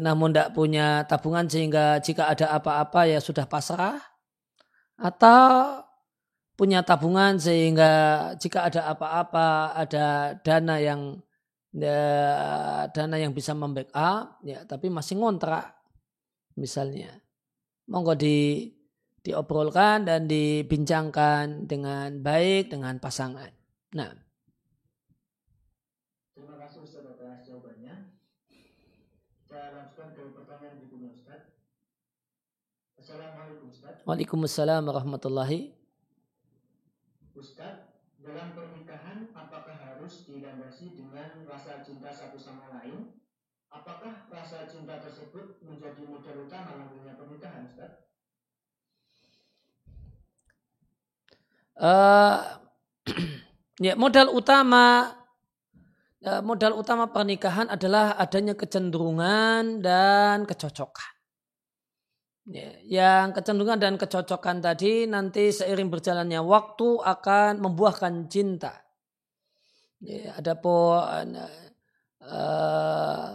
[0.00, 4.00] namun tidak punya tabungan sehingga jika ada apa-apa ya sudah pasrah,
[4.96, 5.84] atau
[6.56, 7.92] punya tabungan sehingga
[8.40, 11.20] jika ada apa-apa ada dana yang
[11.74, 12.02] ya,
[12.92, 15.76] dana yang bisa membackup ya tapi masih ngontrak
[16.56, 17.20] misalnya
[17.88, 18.68] monggo di
[19.28, 23.50] diobrolkan dan dibincangkan dengan baik dengan pasangan.
[23.92, 24.14] Nah.
[26.32, 28.14] Terima kasih Ustaz atas jawabannya.
[29.52, 31.42] Lanjutkan ke pertanyaan berikutnya Ustaz.
[32.96, 34.00] Assalamualaikum Ustaz.
[34.06, 35.76] Waalaikumsalam warahmatullahi.
[37.36, 37.84] Ustaz,
[38.24, 38.50] dalam
[41.58, 43.18] rasa cinta satu sama lain?
[43.74, 48.08] Apakah rasa cinta tersebut menjadi modal utama nantinya pernikahan, Ustaz?
[51.82, 52.62] uh,
[53.86, 55.14] ya modal utama
[56.22, 61.12] uh, modal utama pernikahan adalah adanya kecenderungan dan kecocokan.
[62.48, 68.87] Ya, yang kecenderungan dan kecocokan tadi nanti seiring berjalannya waktu akan membuahkan cinta.
[69.98, 71.34] Ya, adapun
[72.22, 73.30] uh,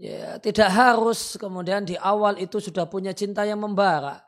[0.00, 4.24] ya, tidak harus kemudian di awal itu sudah punya cinta yang membara.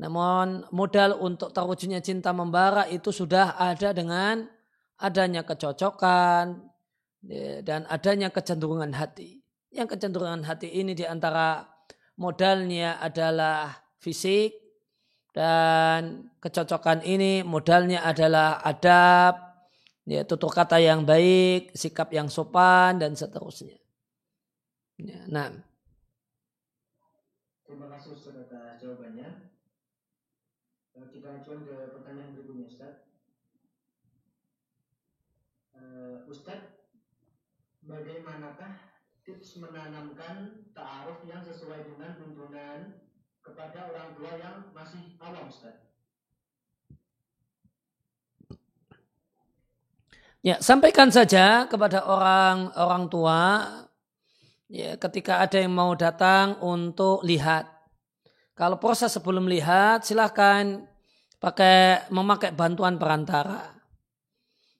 [0.00, 4.48] Namun modal untuk terwujudnya cinta membara itu sudah ada dengan
[4.96, 6.64] adanya kecocokan
[7.28, 9.44] ya, dan adanya kecenderungan hati.
[9.68, 11.68] Yang kecenderungan hati ini di antara
[12.16, 13.68] modalnya adalah
[14.00, 14.56] fisik
[15.36, 19.51] dan kecocokan ini modalnya adalah adab,
[20.06, 23.78] ya, tutur kata yang baik, sikap yang sopan dan seterusnya.
[24.98, 25.50] Ya, nah.
[27.66, 29.52] Terima kasih Ustaz atas jawabannya.
[30.92, 32.94] Eh, kita lanjutkan ke pertanyaan berikutnya Ustaz.
[35.72, 36.84] Uh, Ustaz,
[37.88, 38.92] bagaimanakah
[39.24, 43.02] tips menanamkan ta'aruf yang sesuai dengan tuntunan
[43.40, 45.91] kepada orang tua yang masih awam Ustaz?
[50.42, 53.62] Ya, sampaikan saja kepada orang orang tua
[54.66, 57.70] ya ketika ada yang mau datang untuk lihat
[58.58, 60.82] kalau proses sebelum lihat silahkan
[61.38, 63.70] pakai memakai bantuan perantara.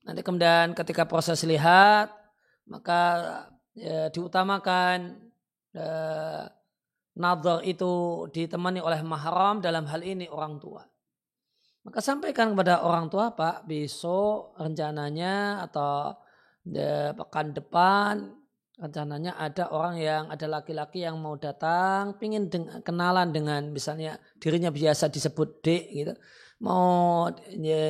[0.03, 2.11] Nanti kemudian ketika proses lihat
[2.67, 3.01] maka
[3.79, 5.31] ya, diutamakan
[5.79, 6.43] eh,
[7.15, 10.92] nazar itu ditemani oleh mahram dalam hal ini orang tua.
[11.83, 16.15] Maka sampaikan kepada orang tua Pak besok rencananya atau
[16.63, 18.39] de, pekan depan
[18.79, 24.71] rencananya ada orang yang ada laki-laki yang mau datang pingin deng kenalan dengan misalnya dirinya
[24.71, 26.15] biasa disebut D gitu.
[26.63, 27.27] Mau
[27.59, 27.87] ya,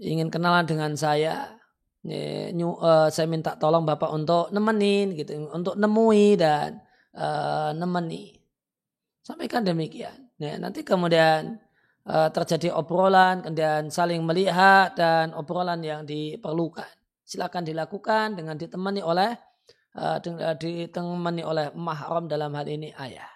[0.00, 1.56] ingin kenalan dengan saya
[2.04, 6.80] ya, nyu, uh, saya minta tolong bapak untuk nemenin gitu untuk nemui dan
[7.16, 8.40] uh, nemeni.
[9.24, 10.32] Sampaikan demikian.
[10.40, 11.60] Ya, nanti kemudian
[12.06, 16.88] uh, terjadi obrolan kemudian saling melihat dan obrolan yang diperlukan
[17.30, 19.30] silakan dilakukan dengan ditemani oleh
[19.94, 20.18] uh,
[20.58, 23.30] ditemani oleh mahram dalam hal ini ayah.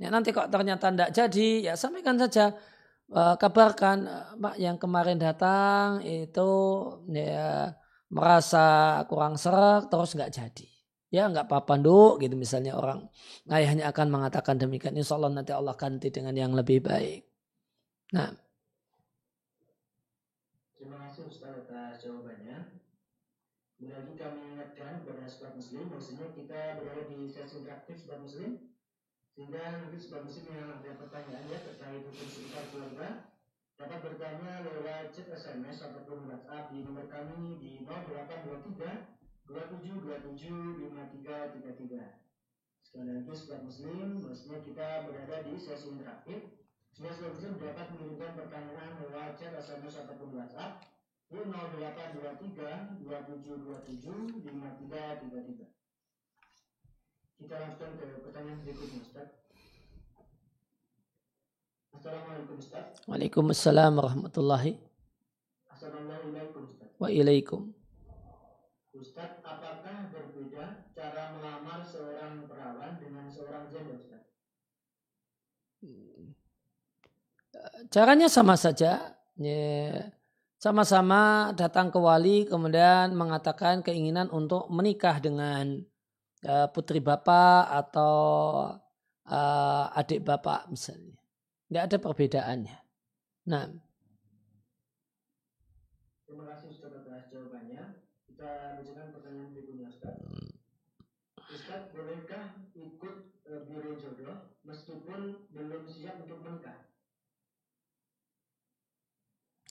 [0.00, 2.50] Ya, nanti kok ternyata tidak jadi, ya sampaikan saja,
[3.14, 4.08] uh, kabarkan
[4.40, 6.50] Pak yang kemarin datang itu
[7.14, 7.70] ya
[8.10, 10.73] merasa kurang serak terus nggak jadi.
[11.14, 13.06] Ya nggak apa-apa nduk gitu misalnya orang
[13.46, 14.98] ayahnya akan mengatakan demikian.
[14.98, 17.22] Insya Allah nanti Allah ganti dengan yang lebih baik.
[18.18, 18.34] Nah.
[20.74, 22.82] Terima kasih Ustaz atas jawabannya.
[23.84, 28.50] Lagi kami ingatkan kepada sobat muslim bahwasanya kita berada di sesi interaktif sobat muslim
[29.38, 33.08] sehingga nanti sobat muslim yang ada pertanyaan ya terkait hukum sekitar keluarga
[33.76, 39.13] dapat bertanya lewat chat SMS ataupun WhatsApp di nomor kami di 0823
[39.48, 42.24] 2727 5333.
[42.84, 43.26] Sekali lagi
[43.64, 46.64] muslim, maksudnya kita berada di sesi interaktif
[46.94, 50.86] muslim dapat mengirimkan pertanyaan lewat chat SMS ataupun WhatsApp
[51.34, 55.66] 0823 2727 5333.
[57.34, 59.28] Kita langsung ke pertanyaan berikutnya Ustaz.
[61.98, 63.02] Assalamualaikum Ustaz.
[63.10, 64.78] Waalaikumsalam warahmatullahi.
[65.66, 66.94] Assalamualaikum Ustaz.
[67.02, 67.73] Wa ilaikum.
[68.94, 74.22] Ustaz, apakah berbeda cara melamar seorang perawan dengan seorang janda Ustaz?
[77.90, 79.18] Caranya sama saja.
[80.62, 85.82] Sama-sama datang ke wali kemudian mengatakan keinginan untuk menikah dengan
[86.46, 88.16] uh, putri bapak atau
[89.26, 91.18] uh, adik bapak misalnya.
[91.66, 92.78] Tidak ada perbedaannya.
[93.50, 93.66] Nah.
[96.24, 98.06] Terima kasih Ustaz atas jawabannya.
[98.24, 100.16] Kita lanjutkan pertanyaan berikutnya Ustaz.
[101.44, 103.16] Ustaz, bolehkah ikut
[103.46, 106.88] e, biro jodoh meskipun belum siap untuk menikah?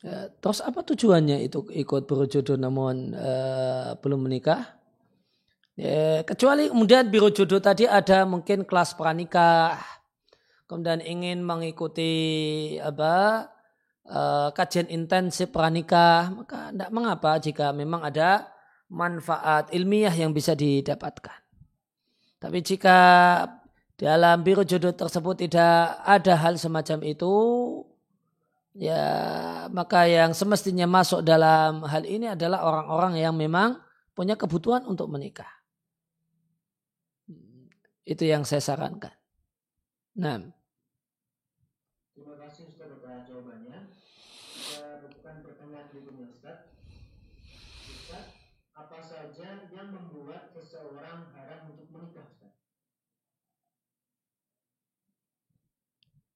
[0.04, 4.76] Ya, terus apa tujuannya itu ikut berjodoh namun uh, belum menikah?
[5.80, 9.80] Ya, kecuali kemudian biro jodoh tadi ada mungkin kelas pranikah,
[10.68, 12.12] kemudian ingin mengikuti
[12.84, 13.48] apa
[14.12, 18.52] uh, kajian intensif pranikah, maka tidak mengapa jika memang ada
[18.92, 21.40] manfaat ilmiah yang bisa didapatkan.
[22.44, 23.00] Tapi jika
[23.96, 27.32] dalam biro jodoh tersebut tidak ada hal semacam itu,
[28.74, 29.06] ya
[29.70, 33.78] maka yang semestinya masuk dalam hal ini adalah orang-orang yang memang
[34.18, 35.50] punya kebutuhan untuk menikah.
[38.04, 39.16] Itu yang saya sarankan.
[40.20, 40.52] Nah.
[42.14, 43.90] Terima kasih Ustaz atas jawabannya.
[44.54, 46.70] Kita lakukan pertanyaan berikutnya Ustaz.
[47.90, 48.26] Ustaz,
[48.76, 52.54] apa saja yang membuat seseorang haram untuk menikah Ustaz?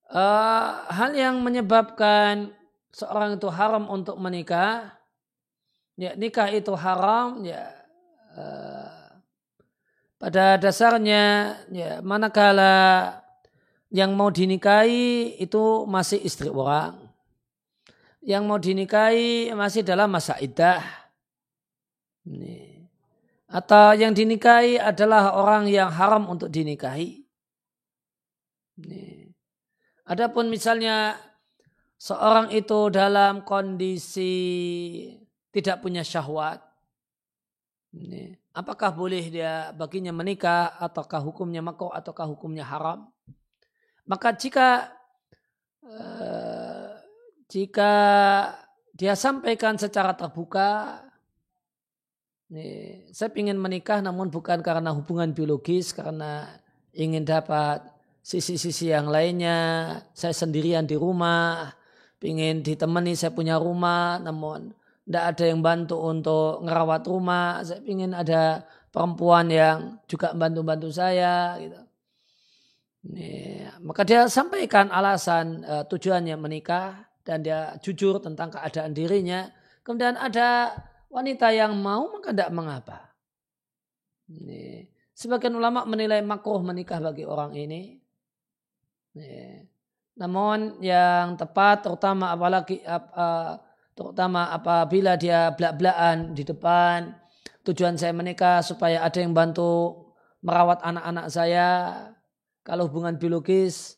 [0.07, 2.55] Uh, hal yang menyebabkan
[2.95, 4.95] seorang itu haram untuk menikah,
[5.99, 7.67] ya nikah itu haram, ya
[8.39, 9.19] uh,
[10.15, 13.19] pada dasarnya ya manakala
[13.91, 16.95] yang mau dinikahi itu masih istri orang,
[18.23, 20.87] yang mau dinikahi masih dalam masa iddah,
[23.51, 27.27] atau yang dinikahi adalah orang yang haram untuk dinikahi.
[28.87, 29.16] Nih.
[30.07, 31.19] Adapun misalnya
[31.99, 34.31] seorang itu dalam kondisi
[35.51, 36.63] tidak punya syahwat,
[38.55, 43.11] apakah boleh dia baginya menikah ataukah hukumnya makruh ataukah hukumnya haram?
[44.07, 44.95] Maka jika
[45.83, 47.03] uh,
[47.51, 47.91] jika
[48.95, 51.03] dia sampaikan secara terbuka,
[52.47, 56.47] nih, saya ingin menikah namun bukan karena hubungan biologis, karena
[56.95, 57.96] ingin dapat
[58.27, 59.55] sisi-sisi yang lainnya
[60.11, 61.71] saya sendirian di rumah
[62.19, 64.75] ingin ditemani saya punya rumah namun
[65.07, 67.63] tidak ada yang bantu untuk ngerawat rumah.
[67.63, 71.79] Saya ingin ada perempuan yang juga bantu-bantu saya gitu.
[73.87, 79.47] Maka dia sampaikan alasan uh, tujuannya menikah dan dia jujur tentang keadaan dirinya.
[79.87, 80.75] Kemudian ada
[81.07, 82.99] wanita yang mau maka tidak mengapa.
[84.27, 84.91] Nih.
[85.15, 87.95] sebagian ulama menilai makruh menikah bagi orang ini
[89.17, 89.67] Ya.
[90.17, 92.81] Namun yang tepat terutama apalagi
[93.93, 97.13] terutama apabila dia belak-belakan di depan
[97.65, 100.05] tujuan saya menikah supaya ada yang bantu
[100.41, 101.69] merawat anak-anak saya.
[102.65, 103.95] Kalau hubungan biologis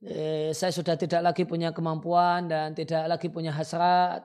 [0.00, 4.24] eh, saya sudah tidak lagi punya kemampuan dan tidak lagi punya hasrat.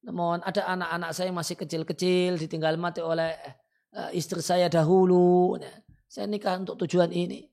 [0.00, 3.36] Namun ada anak-anak saya yang masih kecil-kecil ditinggal mati oleh
[3.94, 5.60] eh, istri saya dahulu.
[5.60, 5.76] Nah,
[6.10, 7.50] saya nikah untuk tujuan ini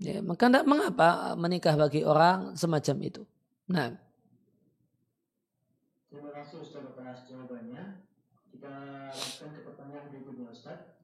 [0.00, 3.22] Ya, maka tidak mengapa menikah bagi orang semacam itu.
[3.68, 3.92] Nah.
[6.08, 8.00] Terima kasih Ustaz atas jawabannya.
[8.48, 8.72] Kita
[9.12, 10.96] lanjutkan ke pertanyaan berikutnya Ustaz.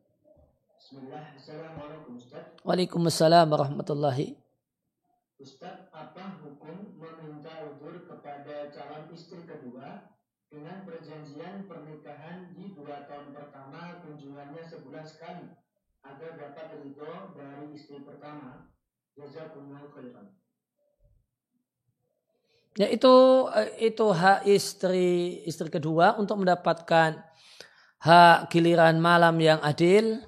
[0.81, 1.37] Bismillah.
[1.37, 2.57] Assalamualaikum Ustaz.
[2.65, 4.33] Waalaikumsalam warahmatullahi.
[5.37, 10.09] Ustaz, apa hukum meminta udur kepada calon istri kedua
[10.49, 15.53] dengan perjanjian pernikahan di dua tahun pertama kunjungannya sebulan sekali
[16.01, 18.73] agar dapat ridho dari istri pertama
[22.77, 23.15] Ya itu
[23.57, 27.17] eh, itu hak istri istri kedua untuk mendapatkan
[28.05, 30.21] hak giliran malam yang adil.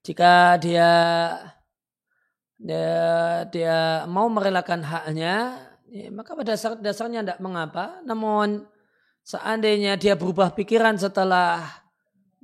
[0.00, 0.88] Jika dia
[2.60, 2.96] dia,
[3.52, 8.00] dia mau merelakan haknya, ya, maka pada dasar, dasarnya tidak mengapa.
[8.08, 8.64] Namun
[9.20, 11.68] seandainya dia berubah pikiran setelah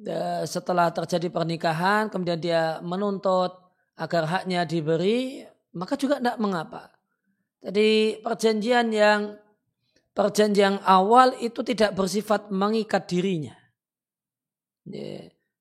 [0.04, 3.65] eh, setelah terjadi pernikahan, kemudian dia menuntut
[3.96, 6.92] agar haknya diberi, maka juga tidak mengapa.
[7.64, 9.20] Jadi perjanjian yang
[10.12, 13.56] perjanjian awal itu tidak bersifat mengikat dirinya.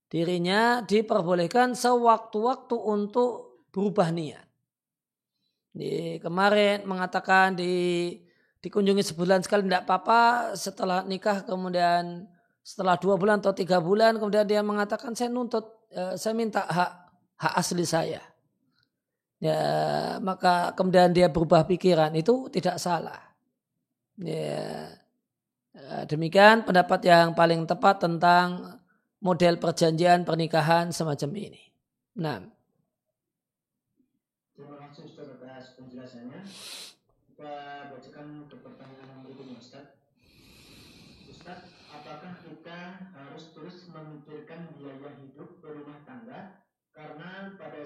[0.06, 4.46] Dirinya diperbolehkan sewaktu-waktu untuk berubah niat.
[5.76, 8.16] Di kemarin mengatakan di
[8.64, 12.26] dikunjungi sebulan sekali tidak apa-apa setelah nikah kemudian
[12.66, 17.05] setelah dua bulan atau tiga bulan kemudian dia mengatakan saya nuntut eh, saya minta hak
[17.40, 18.22] hak asli saya.
[19.44, 19.60] Ya,
[20.24, 23.20] maka kemudian dia berubah pikiran itu tidak salah.
[24.16, 24.96] Ya,
[26.08, 28.80] demikian pendapat yang paling tepat tentang
[29.20, 31.64] model perjanjian pernikahan semacam ini.
[32.16, 32.40] Nah.
[37.36, 40.00] kita bacakan ke pertanyaan yang berikutnya Ustaz.
[41.28, 46.64] Ustaz, apakah kita harus terus memikirkan biaya hidup berumah tangga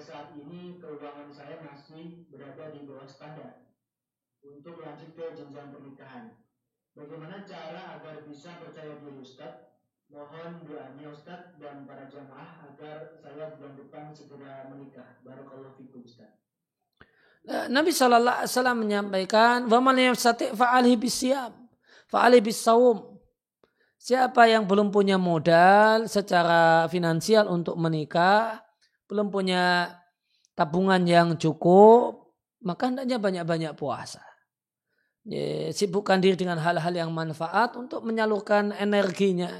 [0.00, 3.68] saat ini keuangan saya masih berada di bawah standar
[4.40, 6.32] untuk lanjut ke jenjang pernikahan.
[6.96, 9.70] Bagaimana cara agar bisa percaya diri Ustaz?
[10.10, 15.22] Mohon doanya Ustaz dan para jamaah agar saya bulan depan segera menikah.
[15.22, 16.34] Barakallahu fikum Ustaz.
[17.46, 21.52] Eh, Nabi Shallallahu Alaihi Wasallam menyampaikan, "Waman yastati fa'alhi bisyam,
[22.10, 23.20] fa'alhi bisawum."
[24.00, 28.64] Siapa yang belum punya modal secara finansial untuk menikah,
[29.10, 29.90] belum punya
[30.54, 32.30] tabungan yang cukup,
[32.62, 34.22] maka hendaknya banyak-banyak puasa.
[35.26, 39.52] Ya, sibukkan diri dengan hal-hal yang manfaat untuk menyalurkan energinya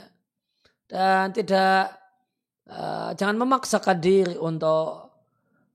[0.89, 1.93] dan tidak
[2.71, 5.21] uh, jangan memaksakan diri untuk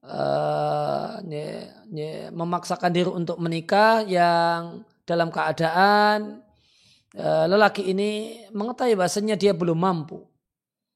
[0.01, 6.41] uh, ya, ya, memaksakan diri untuk menikah yang dalam keadaan
[7.13, 10.25] uh, lelaki ini mengetahui bahasanya dia belum mampu.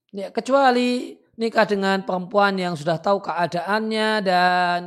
[0.09, 4.79] Ya, kecuali nikah dengan perempuan yang sudah tahu keadaannya dan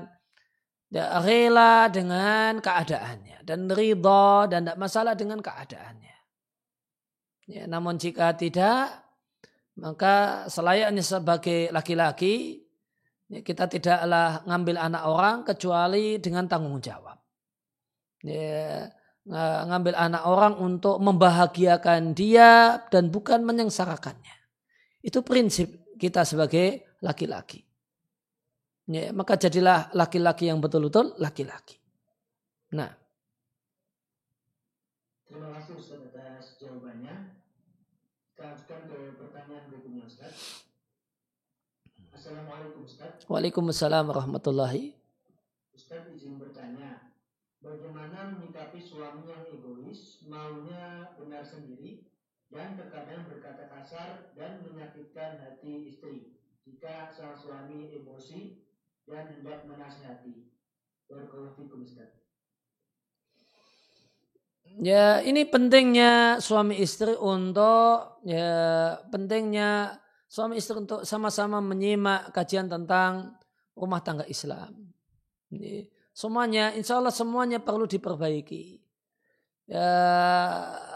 [1.24, 6.16] rela dengan keadaannya dan ridho dan tidak masalah dengan keadaannya.
[7.50, 9.02] Ya, namun jika tidak,
[9.80, 12.62] maka selayaknya sebagai laki-laki
[13.26, 17.18] ya, kita tidaklah ngambil anak orang kecuali dengan tanggung jawab.
[18.22, 18.94] Ya,
[19.66, 24.38] ngambil anak orang untuk membahagiakan dia dan bukan menyengsarakannya.
[25.02, 27.62] Itu prinsip kita sebagai laki-laki.
[28.90, 31.78] Ya, maka jadilah laki-laki yang betul-betul laki-laki.
[32.74, 32.90] Nah.
[35.30, 37.38] Terima kasih Ustaz atas jawabannya.
[38.34, 40.66] Kita ke pertanyaan berikutnya Ustaz.
[42.10, 43.22] Assalamualaikum Ustaz.
[43.30, 44.98] Waalaikumsalam warahmatullahi.
[45.72, 47.14] Ustaz izin bertanya,
[47.64, 51.71] bagaimana menyikapi suami yang egois, maunya benar sendiri,
[52.52, 56.36] dan terkadang berkata kasar dan menyakitkan hati istri
[56.68, 58.60] jika sang suami emosi
[59.08, 60.52] dan hendak menasihati.
[61.08, 61.72] Barakallahu.
[64.80, 70.00] Ya, ini pentingnya suami istri untuk ya pentingnya
[70.32, 73.36] suami istri untuk sama-sama menyimak kajian tentang
[73.76, 74.72] rumah tangga Islam.
[75.52, 78.80] Ini, semuanya, insya Allah semuanya perlu diperbaiki
[79.72, 79.88] ya,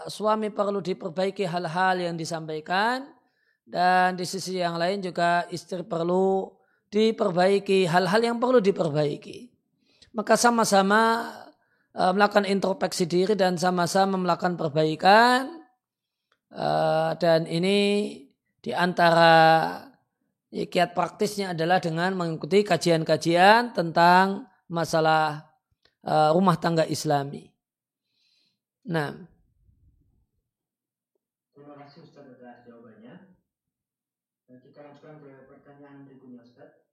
[0.05, 3.09] suami perlu diperbaiki hal-hal yang disampaikan
[3.65, 6.53] dan di sisi yang lain juga istri perlu
[6.93, 9.49] diperbaiki hal-hal yang perlu diperbaiki.
[10.15, 11.33] Maka sama-sama
[11.97, 15.61] uh, melakukan introspeksi diri dan sama-sama melakukan perbaikan
[16.55, 17.77] uh, dan ini
[18.63, 19.83] di antara
[20.53, 25.49] ya, kiat praktisnya adalah dengan mengikuti kajian-kajian tentang masalah
[26.07, 27.56] uh, rumah tangga Islami.
[28.87, 29.11] Nah.
[31.51, 33.35] Terima kasih Ustaz atas jawabannya.
[34.47, 36.87] Dan kita lanjutkan ke pertanyaan berikutnya Ustaz.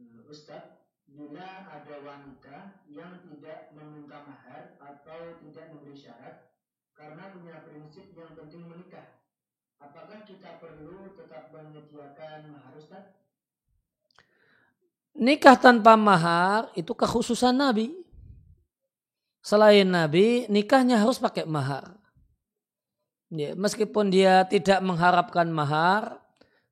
[0.00, 6.48] Hmm, Ustaz, bila ada wanita yang tidak meminta mahar atau tidak memberi syarat
[6.96, 9.20] karena punya prinsip yang penting menikah,
[9.76, 13.12] apakah kita perlu tetap menyediakan mahar Ustaz?
[15.12, 18.05] Nikah tanpa mahar itu kekhususan Nabi
[19.46, 21.94] selain Nabi, nikahnya harus pakai mahar.
[23.30, 26.18] Ya, meskipun dia tidak mengharapkan mahar,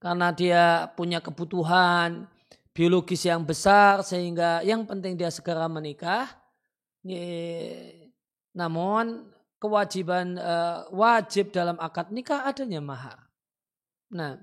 [0.03, 2.27] karena dia punya kebutuhan
[2.75, 6.27] biologis yang besar, sehingga yang penting dia segera menikah.
[7.07, 7.23] Ya,
[8.51, 9.31] namun
[9.63, 13.23] kewajiban uh, wajib dalam akad nikah adanya mahar.
[14.11, 14.43] Nah,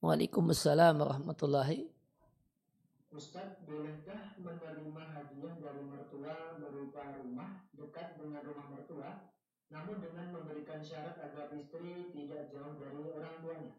[0.00, 1.84] Waalaikumsalam warahmatullahi
[3.10, 9.34] Ustaz, bolehkah menerima hadiah dari mertua berupa rumah dekat dengan rumah mertua,
[9.66, 13.72] namun dengan memberikan syarat agar istri tidak jauh dari orang tuanya?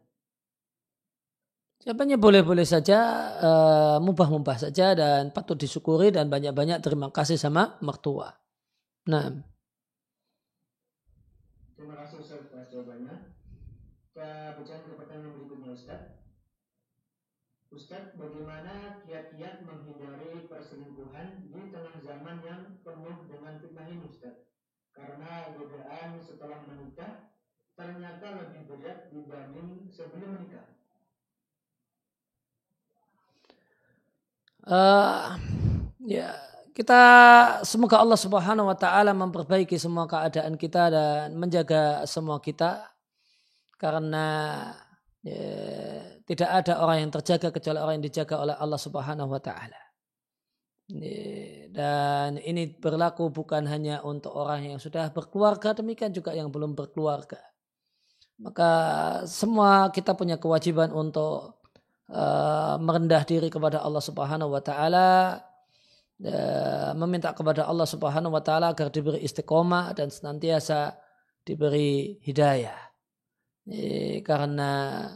[1.80, 2.98] Siapanya boleh-boleh saja,
[3.40, 8.36] uh, mubah-mubah saja dan patut disyukuri dan banyak-banyak terima kasih sama mertua.
[9.08, 9.32] Nah.
[11.74, 13.32] Terima kasih Ustaz atas jawabannya.
[14.12, 16.20] Kita bicara ke pertanyaan berikutnya Ustaz.
[17.72, 24.44] Ustaz, bagaimana kiat-kiat menghindari perselingkuhan di tengah zaman yang penuh dengan fitnah ini Ustaz?
[24.92, 27.32] Karena godaan setelah menikah
[27.72, 30.68] ternyata lebih berat dibanding sebelum menikah.
[34.68, 35.40] Uh,
[36.04, 36.36] ya
[36.76, 37.00] kita
[37.64, 42.84] semoga Allah Subhanahu wa taala memperbaiki semua keadaan kita dan menjaga semua kita
[43.80, 44.28] karena
[45.24, 49.80] ya, tidak ada orang yang terjaga kecuali orang yang dijaga oleh Allah Subhanahu wa taala.
[51.72, 57.40] Dan ini berlaku bukan hanya untuk orang yang sudah berkeluarga, demikian juga yang belum berkeluarga.
[58.40, 58.70] Maka
[59.28, 61.62] semua kita punya kewajiban untuk
[62.10, 65.40] uh, merendah diri kepada Allah Subhanahu wa taala
[66.94, 70.94] meminta kepada Allah Subhanahu wa taala agar diberi istiqomah dan senantiasa
[71.42, 72.78] diberi hidayah.
[73.66, 75.06] E, karena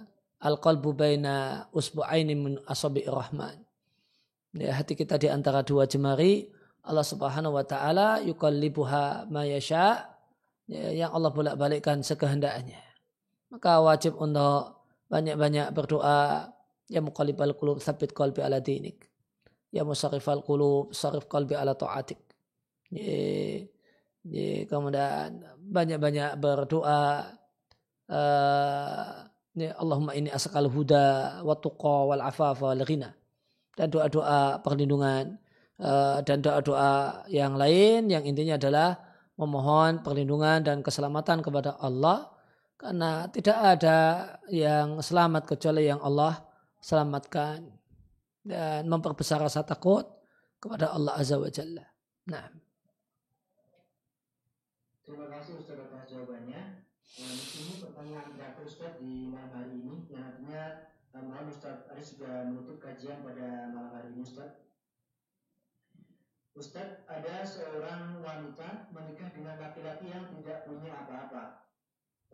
[0.41, 3.63] al-qalbu baina usbu'aini min asabi rahman.
[4.57, 6.49] Ya, hati kita di antara dua jemari
[6.87, 10.07] Allah Subhanahu wa taala yuqallibuha ma yasha
[10.65, 12.81] ya, yang Allah bolak-balikkan sekehendaknya.
[13.53, 14.81] Maka wajib untuk
[15.13, 16.51] banyak-banyak berdoa
[16.91, 19.07] ya muqallibal qulub tsabbit qalbi ala dinik
[19.75, 22.19] ya musarifal qulub sarif qalbi ala ta'atik
[22.95, 23.67] ye,
[24.23, 27.35] ye, kemudian banyak-banyak berdoa
[28.11, 29.11] uh,
[29.57, 33.17] ya Allahumma ini asakal huda wa tuqa wal afafa wal ghina
[33.73, 35.41] dan doa-doa perlindungan
[35.81, 39.01] uh, dan doa-doa yang lain yang intinya adalah
[39.41, 42.29] memohon perlindungan dan keselamatan kepada Allah
[42.77, 43.99] karena tidak ada
[44.53, 46.37] yang selamat kecuali yang Allah
[46.85, 47.65] selamatkan
[48.45, 50.05] dan memperbesar rasa takut
[50.61, 51.85] kepada Allah Azza wa Jalla.
[52.29, 52.47] Nah.
[55.03, 56.63] Terima kasih Ustaz atas jawabannya.
[57.17, 58.36] Nah, di sini pertanyaan
[58.67, 63.71] Ustaz di malam hari ini yang artinya uh, mohon Ustaz Aris juga menutup kajian pada
[63.71, 64.59] malam hari ini Ustaz.
[66.51, 71.63] Ustaz, ada seorang wanita menikah dengan laki-laki yang tidak punya apa-apa.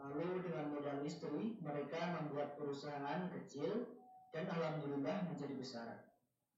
[0.00, 3.92] Lalu dengan modal istri, mereka membuat perusahaan kecil
[4.32, 6.08] dan alhamdulillah menjadi besar.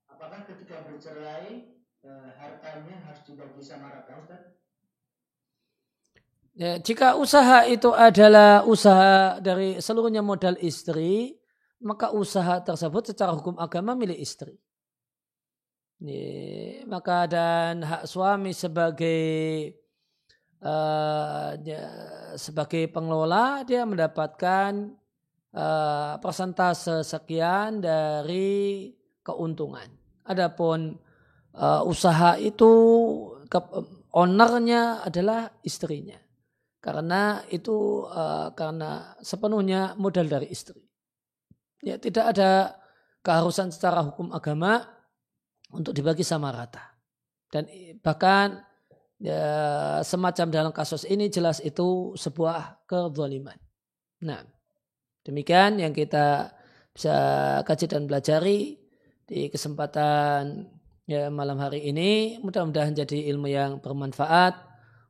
[0.07, 1.75] Apakah ketika bercerai
[2.07, 4.55] e, hartanya harus dibagi sama rata Ustaz?
[6.55, 11.35] Ya, jika usaha itu adalah usaha dari seluruhnya modal istri,
[11.83, 14.55] maka usaha tersebut secara hukum agama milik istri.
[15.99, 19.75] Ya, maka dan hak suami sebagai
[20.63, 21.91] uh, ya,
[22.39, 24.95] sebagai pengelola dia mendapatkan
[25.59, 28.95] uh, persentase sekian dari
[29.27, 29.91] keuntungan.
[30.23, 31.03] Adapun
[31.59, 32.71] uh, usaha itu
[33.51, 33.59] ke,
[34.15, 36.24] ownernya adalah istrinya.
[36.85, 40.85] Karena itu uh, karena sepenuhnya modal dari istri.
[41.81, 42.77] Ya, tidak ada
[43.25, 44.85] keharusan secara hukum agama
[45.73, 46.93] untuk dibagi sama rata.
[47.49, 47.65] Dan
[48.05, 48.61] bahkan
[49.17, 49.41] ya,
[50.05, 53.57] semacam dalam kasus ini jelas itu sebuah kezaliman.
[54.25, 54.45] Nah,
[55.25, 56.53] Demikian yang kita
[56.93, 57.17] bisa
[57.65, 58.77] kaji dan pelajari
[59.25, 60.69] di kesempatan
[61.09, 62.37] ya, malam hari ini.
[62.45, 64.53] Mudah-mudahan jadi ilmu yang bermanfaat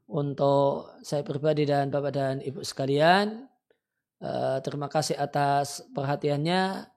[0.08, 3.48] untuk saya pribadi dan Bapak dan Ibu sekalian.
[4.20, 6.88] Uh, terima kasih atas perhatiannya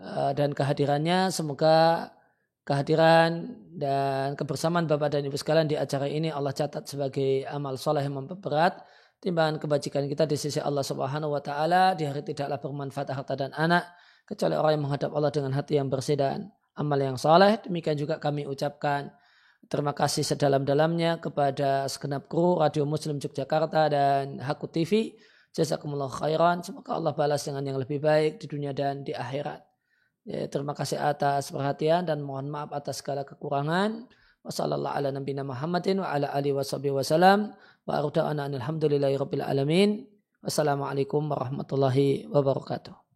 [0.00, 1.32] uh, dan kehadirannya.
[1.32, 2.10] Semoga
[2.64, 8.04] kehadiran dan kebersamaan Bapak dan Ibu sekalian di acara ini Allah catat sebagai amal soleh
[8.04, 8.84] yang memperberat
[9.20, 13.52] timbangan kebajikan kita di sisi Allah Subhanahu wa taala di hari tidaklah bermanfaat harta dan
[13.52, 13.84] anak
[14.24, 17.60] kecuali orang yang menghadap Allah dengan hati yang bersih dan amal yang saleh.
[17.60, 19.12] Demikian juga kami ucapkan
[19.68, 25.18] terima kasih sedalam-dalamnya kepada segenap kru Radio Muslim Yogyakarta dan Haku TV.
[25.50, 26.62] Jazakumullah khairan.
[26.62, 29.60] Semoga Allah balas dengan yang lebih baik di dunia dan di akhirat.
[30.24, 34.06] Ya, terima kasih atas perhatian dan mohon maaf atas segala kekurangan.
[40.40, 43.09] Wassalamualaikum warahmatullahi wabarakatuh.